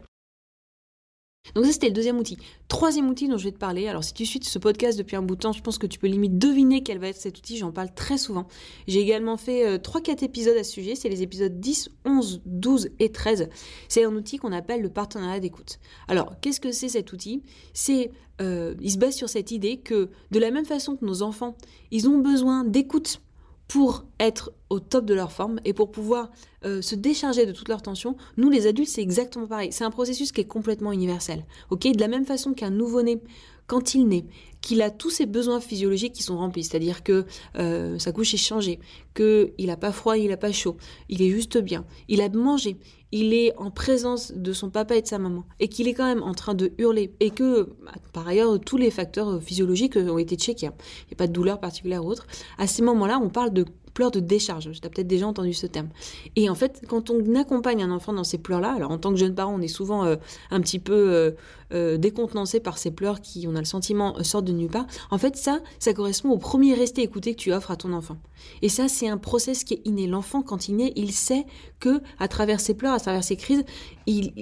Donc 1.54 1.66
ça 1.66 1.72
c'était 1.72 1.88
le 1.88 1.94
deuxième 1.94 2.18
outil. 2.18 2.38
Troisième 2.68 3.10
outil 3.10 3.28
dont 3.28 3.38
je 3.38 3.44
vais 3.44 3.52
te 3.52 3.58
parler, 3.58 3.88
alors 3.88 4.04
si 4.04 4.14
tu 4.14 4.26
suis 4.26 4.40
ce 4.44 4.58
podcast 4.60 4.98
depuis 4.98 5.16
un 5.16 5.22
bout 5.22 5.36
de 5.36 5.42
temps, 5.42 5.52
je 5.52 5.62
pense 5.62 5.78
que 5.78 5.88
tu 5.88 6.00
peux 6.00 6.08
limite 6.08 6.38
deviner 6.38 6.82
quel 6.84 6.98
va 6.98 7.10
être 7.10 7.18
cet 7.18 7.38
outil, 7.38 7.58
j'en 7.58 7.72
parle 7.72 7.94
très 7.94 8.18
souvent. 8.18 8.48
J'ai 8.88 9.00
également 9.00 9.38
fait 9.38 9.78
3-4 9.78 10.10
euh, 10.10 10.26
épisodes 10.26 10.58
à 10.58 10.64
ce 10.64 10.72
sujet, 10.72 10.96
c'est 10.96 11.10
les 11.10 11.22
épisodes 11.22 11.60
10, 11.60 11.90
11, 12.06 12.42
12 12.46 12.90
et 13.00 13.12
13. 13.12 13.50
C'est 13.88 14.04
un 14.04 14.16
outil 14.16 14.38
qu'on 14.38 14.52
appelle 14.52 14.82
le 14.82 14.90
partenariat 14.90 15.40
d'écoute. 15.40 15.80
Alors 16.08 16.34
qu'est-ce 16.42 16.60
que 16.60 16.72
c'est 16.72 16.90
cet 16.90 17.14
outil? 17.14 17.44
C'est, 17.74 18.12
euh, 18.42 18.74
il 18.82 18.92
se 18.92 18.98
base 18.98 19.16
sur 19.16 19.30
cette 19.30 19.52
idée 19.52 19.78
que 19.78 20.10
de 20.32 20.40
la 20.40 20.52
même 20.52 20.66
façon 20.66 20.96
que 20.96 21.06
nos 21.06 21.22
enfants, 21.22 21.56
ils 21.92 22.10
ont 22.10 22.18
besoin 22.18 22.64
d'écoute 22.64 23.22
pour 23.68 24.06
être 24.20 24.54
au 24.70 24.80
top 24.80 25.06
de 25.06 25.14
leur 25.14 25.32
forme 25.32 25.60
et 25.66 25.74
pour 25.74 25.92
pouvoir 25.92 26.32
euh, 26.66 26.82
se 26.82 26.96
décharger 26.96 27.46
de 27.46 27.52
toute 27.52 27.70
leur 27.70 27.82
tension, 27.82 28.16
nous 28.38 28.50
les 28.50 28.68
adultes 28.68 28.90
c'est 28.90 29.02
exactement 29.02 29.48
pareil. 29.48 29.72
C'est 29.72 29.84
un 29.84 29.92
processus 29.92 30.32
qui 30.32 30.42
est 30.42 30.46
complètement 30.46 30.92
universel. 30.92 31.46
De 31.72 32.00
la 32.00 32.08
même 32.08 32.26
façon 32.26 32.54
qu'un 32.54 32.70
nouveau-né, 32.70 33.22
quand 33.68 33.96
il 33.96 34.08
naît, 34.08 34.26
qu'il 34.62 34.82
a 34.82 34.90
tous 34.90 35.10
ses 35.10 35.26
besoins 35.26 35.60
physiologiques 35.60 36.14
qui 36.14 36.24
sont 36.24 36.38
remplis, 36.38 36.64
c'est-à-dire 36.64 37.04
que 37.04 37.26
euh, 37.58 38.00
sa 38.00 38.12
couche 38.12 38.34
est 38.34 38.38
changée, 38.38 38.80
qu'il 39.16 39.68
n'a 39.68 39.78
pas 39.78 39.92
froid, 39.92 40.18
il 40.18 40.30
n'a 40.30 40.38
pas 40.38 40.52
chaud, 40.52 40.78
il 41.10 41.22
est 41.22 41.30
juste 41.30 41.58
bien, 41.58 41.86
il 42.08 42.22
a 42.22 42.30
mangé, 42.30 42.78
il 43.16 43.34
est 43.34 43.56
en 43.56 43.72
présence 43.72 44.34
de 44.34 44.52
son 44.52 44.70
papa 44.70 44.98
et 44.98 45.02
de 45.02 45.08
sa 45.08 45.18
maman, 45.18 45.46
et 45.62 45.70
qu'il 45.70 45.88
est 45.88 45.94
quand 45.94 46.06
même 46.06 46.22
en 46.22 46.34
train 46.34 46.54
de 46.54 46.74
hurler, 46.78 47.14
et 47.22 47.30
que 47.30 47.70
par 48.12 48.28
ailleurs 48.28 48.60
tous 48.60 48.76
les 48.76 48.92
facteurs 48.92 49.42
physiologiques 49.42 49.96
ont 49.96 50.18
été 50.18 50.36
checkés, 50.36 50.68
hein. 50.68 50.74
il 51.04 51.12
n'y 51.12 51.14
a 51.14 51.16
pas 51.16 51.28
de 51.28 51.32
douleur 51.32 51.62
particulière 51.62 52.04
ou 52.04 52.10
autre, 52.10 52.28
à 52.58 52.68
ces 52.68 52.82
moments-là 52.82 53.18
on 53.24 53.30
parle 53.30 53.54
de 53.54 53.66
pleurs 53.96 54.12
de 54.12 54.20
décharge. 54.20 54.70
Tu 54.72 54.86
as 54.86 54.90
peut-être 54.92 55.08
déjà 55.08 55.26
entendu 55.26 55.54
ce 55.54 55.66
terme. 55.66 55.88
Et 56.36 56.50
en 56.50 56.54
fait, 56.54 56.84
quand 56.88 57.10
on 57.10 57.36
accompagne 57.36 57.82
un 57.82 57.90
enfant 57.90 58.14
dans 58.14 58.26
ces 58.26 58.38
pleurs-là, 58.38 58.74
alors 58.74 58.92
en 58.92 59.00
tant 59.00 59.10
que 59.10 59.16
jeune 59.16 59.34
parent, 59.34 59.56
on 59.56 59.62
est 59.62 59.68
souvent 59.68 60.06
euh, 60.06 60.18
un 60.52 60.62
petit 60.62 60.80
peu 60.80 60.94
euh, 60.94 61.32
euh, 61.74 61.98
décontenancé 61.98 62.60
par 62.60 62.78
ces 62.78 62.92
pleurs 62.92 63.22
qui, 63.22 63.48
on 63.48 63.56
a 63.56 63.60
le 63.60 63.66
sentiment, 63.66 64.22
sortent 64.22 64.46
de 64.46 64.52
nulle 64.52 64.70
part. 64.70 64.86
En 65.10 65.18
fait, 65.18 65.38
ça, 65.38 65.62
ça 65.80 65.94
correspond 65.94 66.30
au 66.30 66.38
premier 66.38 66.76
rester 66.76 67.02
écouté 67.02 67.34
que 67.34 67.40
tu 67.40 67.54
offres 67.54 67.72
à 67.72 67.78
ton 67.78 67.94
enfant. 67.94 68.18
Et 68.62 68.70
ça, 68.70 68.88
c'est 68.90 69.08
un 69.08 69.18
process 69.18 69.64
qui 69.64 69.76
est 69.76 69.82
inné. 69.86 70.08
L'enfant, 70.08 70.42
quand 70.42 70.68
il 70.68 70.76
naît, 70.76 70.94
il 70.98 71.14
sait 71.14 71.46
que 71.80 72.02
à 72.20 72.28
travers 72.28 72.60
ses 72.60 72.76
pleurs, 72.76 72.94
à 72.94 73.00
travers 73.00 73.24
ses 73.24 73.38
crises, 73.38 73.64
il, 74.06 74.34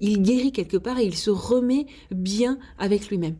il 0.00 0.22
guérit 0.22 0.52
quelque 0.52 0.78
part 0.78 0.98
et 0.98 1.04
il 1.04 1.16
se 1.16 1.30
remet 1.30 1.86
bien 2.10 2.58
avec 2.78 3.08
lui-même 3.08 3.36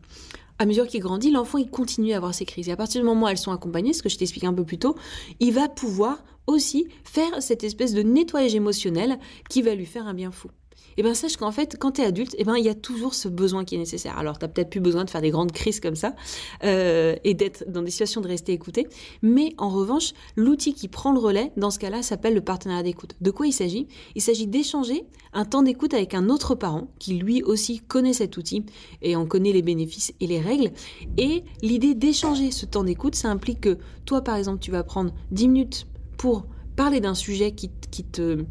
à 0.59 0.65
mesure 0.65 0.87
qu'il 0.87 1.01
grandit, 1.01 1.31
l'enfant 1.31 1.57
il 1.57 1.69
continue 1.69 2.13
à 2.13 2.17
avoir 2.17 2.33
ses 2.33 2.45
crises. 2.45 2.69
Et 2.69 2.71
à 2.71 2.77
partir 2.77 3.01
du 3.01 3.07
moment 3.07 3.25
où 3.25 3.29
elles 3.29 3.37
sont 3.37 3.51
accompagnées, 3.51 3.93
ce 3.93 4.03
que 4.03 4.09
je 4.09 4.17
t'expliquais 4.17 4.47
un 4.47 4.53
peu 4.53 4.65
plus 4.65 4.79
tôt, 4.79 4.95
il 5.39 5.53
va 5.53 5.67
pouvoir 5.69 6.23
aussi 6.47 6.87
faire 7.03 7.41
cette 7.41 7.63
espèce 7.63 7.93
de 7.93 8.03
nettoyage 8.03 8.55
émotionnel 8.55 9.17
qui 9.49 9.61
va 9.61 9.75
lui 9.75 9.85
faire 9.85 10.07
un 10.07 10.13
bien 10.13 10.31
fou 10.31 10.49
eh 10.97 11.03
ben 11.03 11.13
sache 11.13 11.37
qu'en 11.37 11.51
fait, 11.51 11.77
quand 11.79 11.93
tu 11.93 12.01
es 12.01 12.05
adulte, 12.05 12.35
eh 12.37 12.43
ben 12.43 12.55
il 12.55 12.63
y 12.63 12.69
a 12.69 12.75
toujours 12.75 13.13
ce 13.13 13.27
besoin 13.27 13.65
qui 13.65 13.75
est 13.75 13.79
nécessaire. 13.79 14.17
Alors, 14.17 14.37
tu 14.37 14.47
peut-être 14.47 14.69
plus 14.69 14.79
besoin 14.79 15.05
de 15.05 15.09
faire 15.09 15.21
des 15.21 15.31
grandes 15.31 15.51
crises 15.51 15.79
comme 15.79 15.95
ça 15.95 16.15
euh, 16.63 17.15
et 17.23 17.33
d'être 17.33 17.63
dans 17.67 17.81
des 17.81 17.91
situations 17.91 18.21
de 18.21 18.27
rester 18.27 18.53
écouté, 18.53 18.87
mais 19.21 19.53
en 19.57 19.69
revanche, 19.69 20.13
l'outil 20.35 20.73
qui 20.73 20.87
prend 20.87 21.11
le 21.11 21.19
relais, 21.19 21.51
dans 21.57 21.71
ce 21.71 21.79
cas-là, 21.79 22.03
s'appelle 22.03 22.33
le 22.33 22.41
partenariat 22.41 22.83
d'écoute. 22.83 23.15
De 23.21 23.31
quoi 23.31 23.47
il 23.47 23.53
s'agit? 23.53 23.87
Il 24.15 24.21
s'agit 24.21 24.47
d'échanger 24.47 25.05
un 25.33 25.45
temps 25.45 25.63
d'écoute 25.63 25.93
avec 25.93 26.13
un 26.13 26.29
autre 26.29 26.55
parent 26.55 26.87
qui 26.99 27.15
lui 27.15 27.41
aussi 27.43 27.79
connaît 27.79 28.13
cet 28.13 28.37
outil 28.37 28.65
et 29.01 29.15
en 29.15 29.25
connaît 29.25 29.51
les 29.51 29.61
bénéfices 29.61 30.13
et 30.19 30.27
les 30.27 30.39
règles. 30.39 30.71
Et 31.17 31.43
l'idée 31.61 31.95
d'échanger 31.95 32.51
ce 32.51 32.65
temps 32.65 32.83
d'écoute, 32.83 33.15
ça 33.15 33.29
implique 33.29 33.61
que 33.61 33.77
toi, 34.05 34.21
par 34.21 34.35
exemple, 34.35 34.59
tu 34.59 34.71
vas 34.71 34.83
prendre 34.83 35.11
10 35.31 35.47
minutes 35.47 35.87
pour 36.17 36.45
parler 36.75 36.99
d'un 36.99 37.15
sujet 37.15 37.51
qui 37.53 37.69
te 38.03 38.45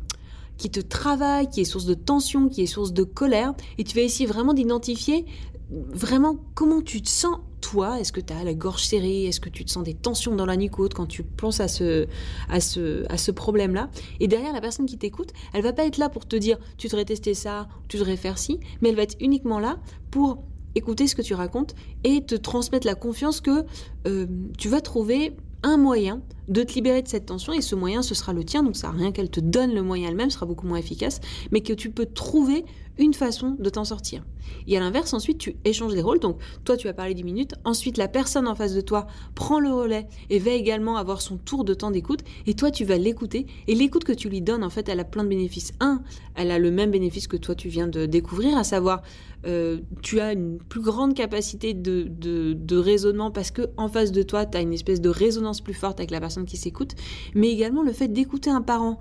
qui 0.63 0.71
te 0.71 0.79
travaille, 0.79 1.49
qui 1.51 1.61
est 1.61 1.65
source 1.65 1.87
de 1.87 1.95
tension, 1.95 2.49
qui 2.49 2.63
est 2.63 2.67
source 2.67 2.93
de 2.93 3.03
colère, 3.03 3.53
et 3.79 3.85
tu 3.85 3.97
vas 3.97 4.03
essayer 4.03 4.27
vraiment 4.27 4.55
d'identifier 4.55 5.27
vraiment 5.73 6.37
comment 6.55 6.83
tu 6.83 7.03
te 7.03 7.09
sens 7.09 7.39
toi, 7.61 7.99
est-ce 7.99 8.13
que 8.13 8.21
tu 8.21 8.33
as 8.33 8.45
la 8.45 8.55
gorge 8.55 8.85
serrée, 8.85 9.25
est-ce 9.25 9.41
que 9.41 9.49
tu 9.49 9.65
te 9.65 9.71
sens 9.71 9.83
des 9.83 9.95
tensions 9.95 10.37
dans 10.37 10.47
la 10.47 10.57
nuque 10.57 10.79
haute 10.79 10.95
quand 10.95 11.07
tu 11.07 11.25
penses 11.25 11.59
à 11.59 11.67
ce, 11.67 12.07
à 12.49 12.61
ce, 12.61 13.05
à 13.11 13.17
ce 13.17 13.33
problème-là? 13.33 13.89
Et 14.21 14.29
derrière, 14.29 14.53
la 14.53 14.61
personne 14.61 14.87
qui 14.87 14.99
t'écoute, 14.99 15.33
elle 15.53 15.63
va 15.63 15.73
pas 15.73 15.85
être 15.85 15.97
là 15.97 16.09
pour 16.09 16.27
te 16.27 16.37
dire 16.37 16.59
tu 16.77 16.87
devrais 16.87 17.05
tester 17.05 17.35
ça, 17.35 17.69
tu 17.89 17.97
devrais 17.97 18.17
faire 18.17 18.39
ci, 18.39 18.61
mais 18.81 18.91
elle 18.91 18.97
va 18.97 19.03
être 19.03 19.17
uniquement 19.21 19.59
là 19.59 19.79
pour 20.13 20.45
écouter 20.77 21.09
ce 21.09 21.17
que 21.17 21.23
tu 21.23 21.35
racontes 21.35 21.75
et 22.05 22.25
te 22.25 22.37
transmettre 22.37 22.87
la 22.87 22.95
confiance 22.95 23.41
que 23.41 23.65
euh, 24.07 24.27
tu 24.59 24.69
vas 24.69 24.81
trouver 24.81 25.35
un 25.63 25.77
moyen 25.77 26.21
de 26.49 26.63
te 26.63 26.75
libérer 26.75 27.03
de 27.03 27.09
cette 27.09 27.27
tension 27.27 27.53
et 27.53 27.61
ce 27.61 27.75
moyen 27.75 28.03
ce 28.03 28.15
sera 28.15 28.33
le 28.33 28.45
tien 28.45 28.63
donc 28.63 28.77
ça 28.77 28.91
rien 28.91 29.13
qu'elle 29.13 29.31
te 29.31 29.41
donne 29.41 29.75
le 29.75 29.83
moyen 29.83 30.09
elle-même 30.09 30.31
sera 30.31 30.47
beaucoup 30.47 30.67
moins 30.67 30.79
efficace 30.79 31.21
mais 31.51 31.61
que 31.61 31.73
tu 31.73 31.91
peux 31.91 32.07
trouver 32.07 32.65
une 32.99 33.15
façon 33.15 33.57
de 33.59 33.71
t'en 33.71 33.85
sortir. 33.85 34.25
Et 34.67 34.77
à 34.77 34.81
l'inverse, 34.81 35.13
ensuite, 35.15 35.39
tu 35.39 35.57
échanges 35.65 35.95
les 35.95 36.03
rôles. 36.03 36.21
Donc, 36.21 36.39
toi, 36.65 36.77
tu 36.77 36.87
vas 36.87 36.93
parler 36.93 37.15
10 37.15 37.25
minutes. 37.25 37.55
Ensuite, 37.65 37.97
la 37.97 38.09
personne 38.09 38.47
en 38.47 38.55
face 38.55 38.75
de 38.75 38.81
toi 38.81 39.07
prend 39.35 39.61
le 39.61 39.73
relais 39.73 40.09
et 40.31 40.39
va 40.39 40.51
également 40.51 40.97
avoir 40.97 41.21
son 41.21 41.37
tour 41.37 41.65
de 41.65 41.75
temps 41.75 41.91
d'écoute. 41.91 42.21
Et 42.47 42.55
toi, 42.55 42.71
tu 42.71 42.85
vas 42.85 42.99
l'écouter. 42.99 43.47
Et 43.67 43.75
l'écoute 43.75 44.05
que 44.05 44.13
tu 44.13 44.29
lui 44.29 44.41
donnes, 44.41 44.65
en 44.65 44.71
fait, 44.71 44.89
elle 44.89 45.01
a 45.01 45.05
plein 45.05 45.25
de 45.25 45.29
bénéfices. 45.29 45.73
Un, 45.81 46.03
elle 46.35 46.51
a 46.51 46.59
le 46.59 46.71
même 46.71 46.91
bénéfice 46.91 47.27
que 47.29 47.37
toi, 47.37 47.55
tu 47.55 47.69
viens 47.69 47.89
de 47.89 48.07
découvrir, 48.07 48.57
à 48.57 48.65
savoir, 48.65 49.03
euh, 49.45 49.81
tu 50.03 50.21
as 50.21 50.33
une 50.33 50.59
plus 50.59 50.81
grande 50.81 51.15
capacité 51.15 51.75
de, 51.75 52.07
de, 52.09 52.77
raisonnement 52.77 53.31
parce 53.31 53.51
que 53.51 53.63
en 53.77 53.89
face 53.89 54.13
de 54.13 54.23
toi, 54.23 54.47
tu 54.47 54.57
as 54.57 54.61
une 54.61 54.73
espèce 54.73 55.01
de 55.01 55.09
résonance 55.09 55.61
plus 55.61 55.75
forte 55.75 55.99
avec 55.99 56.11
la 56.11 56.21
personne 56.21 56.45
qui 56.45 56.57
s'écoutent, 56.57 56.95
mais 57.35 57.51
également 57.51 57.83
le 57.83 57.93
fait 57.93 58.09
d'écouter 58.09 58.51
un 58.51 58.63
parent 58.63 58.99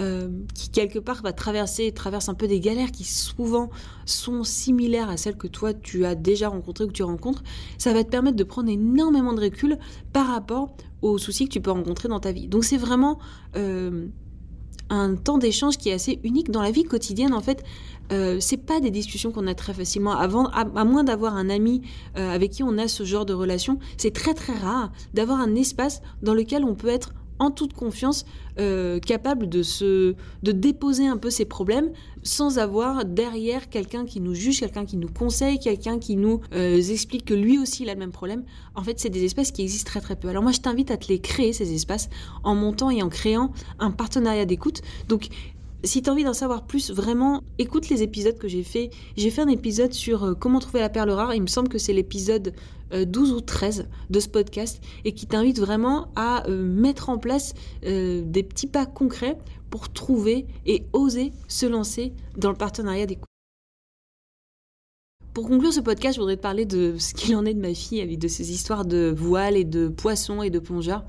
euh, 0.00 0.28
qui 0.54 0.70
quelque 0.70 0.98
part 0.98 1.22
va 1.22 1.32
traverser, 1.32 1.92
traverse 1.92 2.28
un 2.28 2.34
peu 2.34 2.48
des 2.48 2.58
galères 2.58 2.90
qui 2.90 3.04
souvent 3.04 3.70
sont 4.06 4.42
similaires 4.42 5.08
à 5.08 5.16
celles 5.16 5.36
que 5.36 5.46
toi 5.46 5.72
tu 5.72 6.04
as 6.04 6.16
déjà 6.16 6.48
rencontrées 6.48 6.84
ou 6.84 6.88
que 6.88 6.92
tu 6.92 7.04
rencontres, 7.04 7.44
ça 7.78 7.92
va 7.92 8.02
te 8.02 8.08
permettre 8.08 8.36
de 8.36 8.42
prendre 8.42 8.68
énormément 8.68 9.32
de 9.32 9.40
recul 9.40 9.78
par 10.12 10.26
rapport 10.26 10.76
aux 11.00 11.16
soucis 11.18 11.44
que 11.46 11.52
tu 11.52 11.60
peux 11.60 11.70
rencontrer 11.70 12.08
dans 12.08 12.18
ta 12.18 12.32
vie. 12.32 12.48
Donc 12.48 12.64
c'est 12.64 12.76
vraiment 12.76 13.20
euh, 13.56 14.08
un 14.90 15.14
temps 15.14 15.38
d'échange 15.38 15.78
qui 15.78 15.90
est 15.90 15.94
assez 15.94 16.18
unique 16.24 16.50
dans 16.50 16.62
la 16.62 16.72
vie 16.72 16.84
quotidienne 16.84 17.32
en 17.32 17.40
fait. 17.40 17.62
Euh, 18.10 18.38
c'est 18.40 18.56
pas 18.56 18.80
des 18.80 18.90
discussions 18.90 19.30
qu'on 19.30 19.46
a 19.46 19.54
très 19.54 19.74
facilement 19.74 20.16
avant, 20.16 20.48
à, 20.48 20.84
moins 20.84 21.04
d'avoir 21.04 21.36
un 21.36 21.48
ami 21.48 21.82
avec 22.16 22.50
qui 22.50 22.64
on 22.64 22.78
a 22.78 22.88
ce 22.88 23.04
genre 23.04 23.26
de 23.26 23.32
relation. 23.32 23.78
C'est 23.96 24.12
très 24.12 24.34
très 24.34 24.54
rare 24.54 24.90
d'avoir 25.14 25.38
un 25.40 25.54
espace 25.54 26.02
dans 26.20 26.34
lequel 26.34 26.64
on 26.64 26.74
peut 26.74 26.88
être 26.88 27.14
en 27.38 27.50
toute 27.50 27.72
confiance, 27.72 28.24
euh, 28.58 29.00
capable 29.00 29.48
de 29.48 29.62
se, 29.62 30.14
de 30.42 30.52
déposer 30.52 31.06
un 31.06 31.16
peu 31.16 31.30
ses 31.30 31.44
problèmes 31.44 31.90
sans 32.22 32.58
avoir 32.58 33.04
derrière 33.04 33.68
quelqu'un 33.68 34.06
qui 34.06 34.20
nous 34.20 34.34
juge, 34.34 34.60
quelqu'un 34.60 34.86
qui 34.86 34.96
nous 34.96 35.08
conseille, 35.08 35.58
quelqu'un 35.58 35.98
qui 35.98 36.16
nous 36.16 36.40
euh, 36.54 36.76
explique 36.76 37.24
que 37.24 37.34
lui 37.34 37.58
aussi 37.58 37.82
il 37.82 37.90
a 37.90 37.94
le 37.94 37.98
même 37.98 38.12
problème. 38.12 38.44
En 38.74 38.82
fait, 38.82 38.98
c'est 38.98 39.10
des 39.10 39.24
espaces 39.24 39.50
qui 39.50 39.62
existent 39.62 39.90
très 39.90 40.00
très 40.00 40.16
peu. 40.16 40.28
Alors 40.28 40.42
moi, 40.42 40.52
je 40.52 40.60
t'invite 40.60 40.90
à 40.90 40.96
te 40.96 41.08
les 41.08 41.20
créer 41.20 41.52
ces 41.52 41.74
espaces 41.74 42.08
en 42.42 42.54
montant 42.54 42.90
et 42.90 43.02
en 43.02 43.08
créant 43.08 43.52
un 43.78 43.90
partenariat 43.90 44.46
d'écoute. 44.46 44.82
Donc 45.08 45.28
si 45.84 46.02
tu 46.02 46.08
as 46.08 46.12
envie 46.12 46.24
d'en 46.24 46.34
savoir 46.34 46.64
plus, 46.64 46.90
vraiment, 46.90 47.42
écoute 47.58 47.88
les 47.88 48.02
épisodes 48.02 48.38
que 48.38 48.48
j'ai 48.48 48.62
fait. 48.62 48.90
J'ai 49.16 49.30
fait 49.30 49.42
un 49.42 49.48
épisode 49.48 49.92
sur 49.92 50.24
euh, 50.24 50.34
comment 50.34 50.58
trouver 50.58 50.80
la 50.80 50.88
perle 50.88 51.10
rare. 51.10 51.34
Il 51.34 51.42
me 51.42 51.46
semble 51.46 51.68
que 51.68 51.78
c'est 51.78 51.92
l'épisode 51.92 52.54
12 52.92 53.30
euh, 53.30 53.34
ou 53.36 53.40
13 53.40 53.88
de 54.10 54.20
ce 54.20 54.28
podcast 54.28 54.80
et 55.04 55.12
qui 55.12 55.26
t'invite 55.26 55.58
vraiment 55.58 56.08
à 56.16 56.48
euh, 56.48 56.62
mettre 56.62 57.08
en 57.08 57.18
place 57.18 57.54
des 57.82 58.42
petits 58.42 58.66
pas 58.66 58.86
concrets 58.86 59.38
pour 59.70 59.92
trouver 59.92 60.46
et 60.66 60.84
oser 60.92 61.32
se 61.48 61.66
lancer 61.66 62.12
dans 62.36 62.50
le 62.50 62.56
partenariat 62.56 63.06
d'écoute. 63.06 63.28
Pour 65.34 65.48
conclure 65.48 65.72
ce 65.72 65.80
podcast, 65.80 66.14
je 66.14 66.20
voudrais 66.20 66.36
te 66.36 66.42
parler 66.42 66.64
de 66.64 66.94
ce 66.96 67.12
qu'il 67.12 67.34
en 67.34 67.44
est 67.44 67.54
de 67.54 67.60
ma 67.60 67.74
fille 67.74 68.00
avec 68.00 68.20
de 68.20 68.28
ses 68.28 68.52
histoires 68.52 68.84
de 68.84 69.12
voile 69.16 69.56
et 69.56 69.64
de 69.64 69.88
poissons 69.88 70.42
et 70.42 70.50
de 70.50 70.60
plongeurs. 70.60 71.04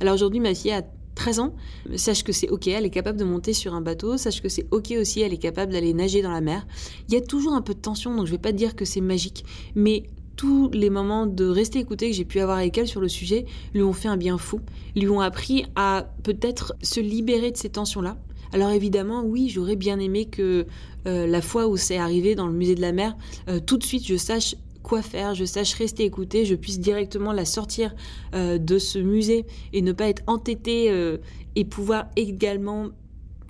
Alors 0.00 0.14
aujourd'hui, 0.14 0.40
ma 0.40 0.54
fille 0.54 0.72
a 0.72 0.82
13 1.14 1.40
ans, 1.40 1.54
sache 1.96 2.24
que 2.24 2.32
c'est 2.32 2.48
ok, 2.48 2.68
elle 2.68 2.84
est 2.84 2.90
capable 2.90 3.18
de 3.18 3.24
monter 3.24 3.52
sur 3.52 3.74
un 3.74 3.80
bateau, 3.80 4.16
sache 4.16 4.40
que 4.40 4.48
c'est 4.48 4.66
ok 4.70 4.94
aussi, 4.98 5.20
elle 5.20 5.32
est 5.32 5.38
capable 5.38 5.72
d'aller 5.72 5.92
nager 5.92 6.22
dans 6.22 6.30
la 6.30 6.40
mer. 6.40 6.66
Il 7.08 7.14
y 7.14 7.16
a 7.16 7.20
toujours 7.20 7.52
un 7.52 7.62
peu 7.62 7.74
de 7.74 7.80
tension, 7.80 8.14
donc 8.14 8.26
je 8.26 8.30
vais 8.30 8.38
pas 8.38 8.52
dire 8.52 8.74
que 8.74 8.84
c'est 8.84 9.00
magique, 9.00 9.44
mais 9.74 10.04
tous 10.36 10.70
les 10.72 10.88
moments 10.88 11.26
de 11.26 11.44
rester 11.44 11.78
écouté 11.78 12.10
que 12.10 12.16
j'ai 12.16 12.24
pu 12.24 12.40
avoir 12.40 12.56
avec 12.56 12.78
elle 12.78 12.88
sur 12.88 13.02
le 13.02 13.08
sujet 13.08 13.44
lui 13.74 13.82
ont 13.82 13.92
fait 13.92 14.08
un 14.08 14.16
bien 14.16 14.38
fou, 14.38 14.60
lui 14.96 15.08
ont 15.08 15.20
appris 15.20 15.66
à 15.76 16.06
peut-être 16.22 16.74
se 16.82 17.00
libérer 17.00 17.50
de 17.50 17.58
ces 17.58 17.68
tensions-là. 17.68 18.16
Alors 18.52 18.70
évidemment, 18.70 19.22
oui, 19.22 19.48
j'aurais 19.48 19.76
bien 19.76 19.98
aimé 19.98 20.24
que 20.24 20.66
euh, 21.06 21.26
la 21.26 21.42
fois 21.42 21.68
où 21.68 21.76
c'est 21.76 21.98
arrivé 21.98 22.34
dans 22.34 22.46
le 22.46 22.54
musée 22.54 22.74
de 22.74 22.80
la 22.80 22.92
mer, 22.92 23.16
euh, 23.48 23.60
tout 23.60 23.76
de 23.76 23.84
suite 23.84 24.06
je 24.06 24.16
sache 24.16 24.54
faire, 24.98 25.34
je 25.34 25.44
sache 25.44 25.74
rester 25.74 26.04
écoutée, 26.04 26.44
je 26.44 26.54
puisse 26.54 26.80
directement 26.80 27.32
la 27.32 27.44
sortir 27.44 27.94
euh, 28.34 28.58
de 28.58 28.78
ce 28.78 28.98
musée 28.98 29.46
et 29.72 29.82
ne 29.82 29.92
pas 29.92 30.08
être 30.08 30.22
entêtée 30.26 30.90
euh, 30.90 31.18
et 31.56 31.64
pouvoir 31.64 32.06
également 32.16 32.88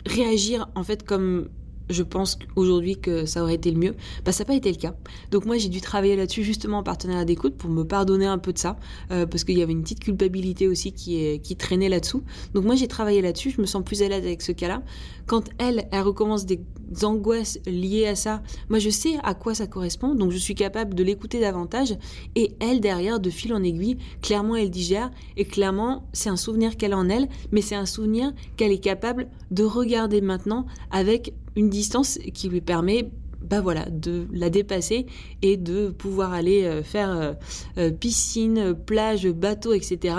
réagir 0.06 0.68
en 0.74 0.84
fait 0.84 1.02
comme 1.02 1.48
je 1.90 2.02
pense 2.02 2.38
aujourd'hui 2.56 2.96
que 2.98 3.26
ça 3.26 3.42
aurait 3.42 3.54
été 3.54 3.70
le 3.70 3.78
mieux. 3.78 3.94
Bah, 4.24 4.32
ça 4.32 4.44
n'a 4.44 4.48
pas 4.48 4.54
été 4.54 4.70
le 4.70 4.76
cas. 4.76 4.94
Donc 5.30 5.44
moi, 5.44 5.58
j'ai 5.58 5.68
dû 5.68 5.80
travailler 5.80 6.16
là-dessus 6.16 6.42
justement 6.42 6.78
en 6.78 6.82
partenariat 6.82 7.24
d'écoute 7.24 7.56
pour 7.56 7.70
me 7.70 7.84
pardonner 7.84 8.26
un 8.26 8.38
peu 8.38 8.52
de 8.52 8.58
ça, 8.58 8.76
euh, 9.10 9.26
parce 9.26 9.44
qu'il 9.44 9.58
y 9.58 9.62
avait 9.62 9.72
une 9.72 9.82
petite 9.82 10.00
culpabilité 10.00 10.68
aussi 10.68 10.92
qui, 10.92 11.40
qui 11.40 11.56
traînait 11.56 11.88
là-dessous. 11.88 12.22
Donc 12.54 12.64
moi, 12.64 12.74
j'ai 12.74 12.88
travaillé 12.88 13.20
là-dessus, 13.20 13.50
je 13.50 13.60
me 13.60 13.66
sens 13.66 13.82
plus 13.84 14.02
à 14.02 14.08
l'aise 14.08 14.24
avec 14.24 14.42
ce 14.42 14.52
cas-là. 14.52 14.82
Quand 15.26 15.44
elle, 15.58 15.88
elle 15.92 16.02
recommence 16.02 16.46
des 16.46 16.60
angoisses 17.02 17.58
liées 17.66 18.06
à 18.06 18.14
ça, 18.14 18.42
moi, 18.68 18.78
je 18.78 18.90
sais 18.90 19.14
à 19.22 19.34
quoi 19.34 19.54
ça 19.54 19.66
correspond, 19.66 20.14
donc 20.14 20.32
je 20.32 20.38
suis 20.38 20.54
capable 20.54 20.94
de 20.94 21.02
l'écouter 21.04 21.40
davantage, 21.40 21.96
et 22.34 22.54
elle, 22.60 22.80
derrière, 22.80 23.20
de 23.20 23.30
fil 23.30 23.52
en 23.52 23.62
aiguille, 23.62 23.98
clairement, 24.22 24.56
elle 24.56 24.70
digère, 24.70 25.10
et 25.36 25.44
clairement, 25.44 26.08
c'est 26.12 26.30
un 26.30 26.36
souvenir 26.36 26.76
qu'elle 26.76 26.92
a 26.92 26.98
en 26.98 27.08
elle, 27.08 27.28
mais 27.52 27.60
c'est 27.60 27.74
un 27.74 27.86
souvenir 27.86 28.32
qu'elle 28.56 28.72
est 28.72 28.78
capable 28.78 29.28
de 29.50 29.64
regarder 29.64 30.20
maintenant 30.20 30.66
avec 30.90 31.34
une 31.60 31.68
distance 31.68 32.18
qui 32.32 32.48
lui 32.48 32.62
permet 32.62 33.10
bah 33.42 33.60
voilà, 33.60 33.86
de 33.90 34.26
la 34.32 34.48
dépasser 34.48 35.06
et 35.42 35.56
de 35.56 35.88
pouvoir 35.88 36.32
aller 36.32 36.64
euh, 36.64 36.82
faire 36.82 37.10
euh, 37.10 37.32
euh, 37.78 37.90
piscine, 37.90 38.74
plage, 38.74 39.26
bateau, 39.28 39.72
etc. 39.72 40.14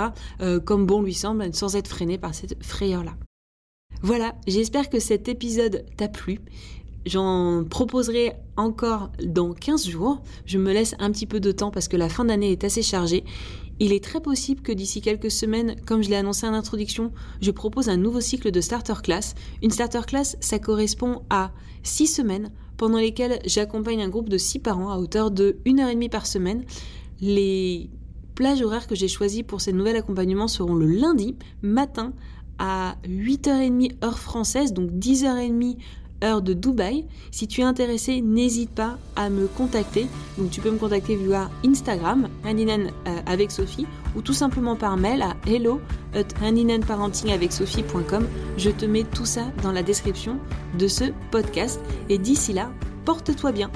comme 0.66 0.86
bon 0.86 1.02
lui 1.02 1.14
semble, 1.14 1.54
sans 1.54 1.76
être 1.76 1.88
freiné 1.88 2.18
par 2.18 2.36
cette 2.36 2.62
frayeur-là. 2.64 3.16
Voilà, 4.02 4.36
j'espère 4.48 4.90
que 4.90 5.00
cet 5.00 5.30
épisode 5.30 5.86
t'a 5.98 6.08
plu. 6.08 6.40
J'en 7.06 7.64
proposerai 7.64 8.34
encore 8.58 9.12
dans 9.24 9.54
15 9.54 9.88
jours. 9.88 10.22
Je 10.46 10.58
me 10.60 10.72
laisse 10.72 10.96
un 11.00 11.12
petit 11.12 11.26
peu 11.26 11.40
de 11.40 11.52
temps 11.52 11.72
parce 11.72 11.88
que 11.88 11.98
la 11.98 12.10
fin 12.10 12.26
d'année 12.26 12.52
est 12.52 12.64
assez 12.64 12.84
chargée. 12.84 13.24
Il 13.84 13.94
est 13.94 14.04
très 14.04 14.22
possible 14.22 14.62
que 14.62 14.72
d'ici 14.72 15.02
quelques 15.02 15.32
semaines, 15.32 15.76
comme 15.88 16.04
je 16.04 16.10
l'ai 16.12 16.16
annoncé 16.16 16.46
en 16.46 16.54
introduction, 16.54 17.12
je 17.42 17.50
propose 17.50 17.90
un 17.90 17.98
nouveau 17.98 18.22
cycle 18.22 18.52
de 18.52 18.62
starter 18.62 18.94
class. 19.02 19.34
Une 19.64 19.72
starter 19.72 20.02
class, 20.06 20.38
ça 20.40 20.60
correspond 20.60 21.24
à 21.32 21.50
6 21.82 22.06
semaines 22.06 22.52
pendant 22.78 23.00
lesquelles 23.00 23.40
j'accompagne 23.44 24.04
un 24.04 24.08
groupe 24.08 24.30
de 24.30 24.38
6 24.38 24.60
parents 24.60 24.92
à 24.92 25.00
hauteur 25.00 25.32
de 25.32 25.58
1h30 25.66 26.12
par 26.12 26.28
semaine. 26.28 26.64
Les 27.22 27.90
plages 28.36 28.62
horaires 28.62 28.86
que 28.86 28.94
j'ai 28.94 29.08
choisies 29.08 29.42
pour 29.42 29.62
ces 29.62 29.74
nouvel 29.74 29.96
accompagnement 29.96 30.48
seront 30.48 30.76
le 30.76 30.86
lundi 30.86 31.36
matin 31.64 32.14
à 32.60 32.98
8h30 33.08 33.94
heure 34.06 34.20
française, 34.20 34.74
donc 34.74 34.92
10h30 34.92 35.78
heure 36.24 36.42
de 36.42 36.54
Dubaï. 36.54 37.06
Si 37.32 37.48
tu 37.48 37.62
es 37.62 37.64
intéressé, 37.64 38.22
n'hésite 38.22 38.72
pas 38.72 38.98
à 39.16 39.30
me 39.30 39.48
contacter. 39.48 40.08
Donc 40.38 40.52
tu 40.52 40.62
peux 40.62 40.72
me 40.72 40.78
contacter 40.78 41.16
via 41.16 41.50
Instagram, 41.66 42.28
Handinen 42.46 42.92
euh, 43.08 43.20
avec 43.26 43.52
Sophie, 43.52 43.88
ou 44.16 44.22
tout 44.22 44.34
simplement 44.34 44.76
par 44.76 44.98
mail 44.98 45.22
à 45.22 45.36
hello 45.48 45.82
at 46.14 46.24
Je 48.58 48.70
te 48.70 48.86
mets 48.86 49.04
tout 49.04 49.26
ça 49.26 49.44
dans 49.64 49.72
la 49.72 49.84
description 49.84 50.38
de 50.78 50.88
ce 50.88 51.06
podcast. 51.32 51.80
Et 52.10 52.18
d'ici 52.18 52.54
là, 52.54 52.72
porte-toi 53.06 53.52
bien. 53.52 53.72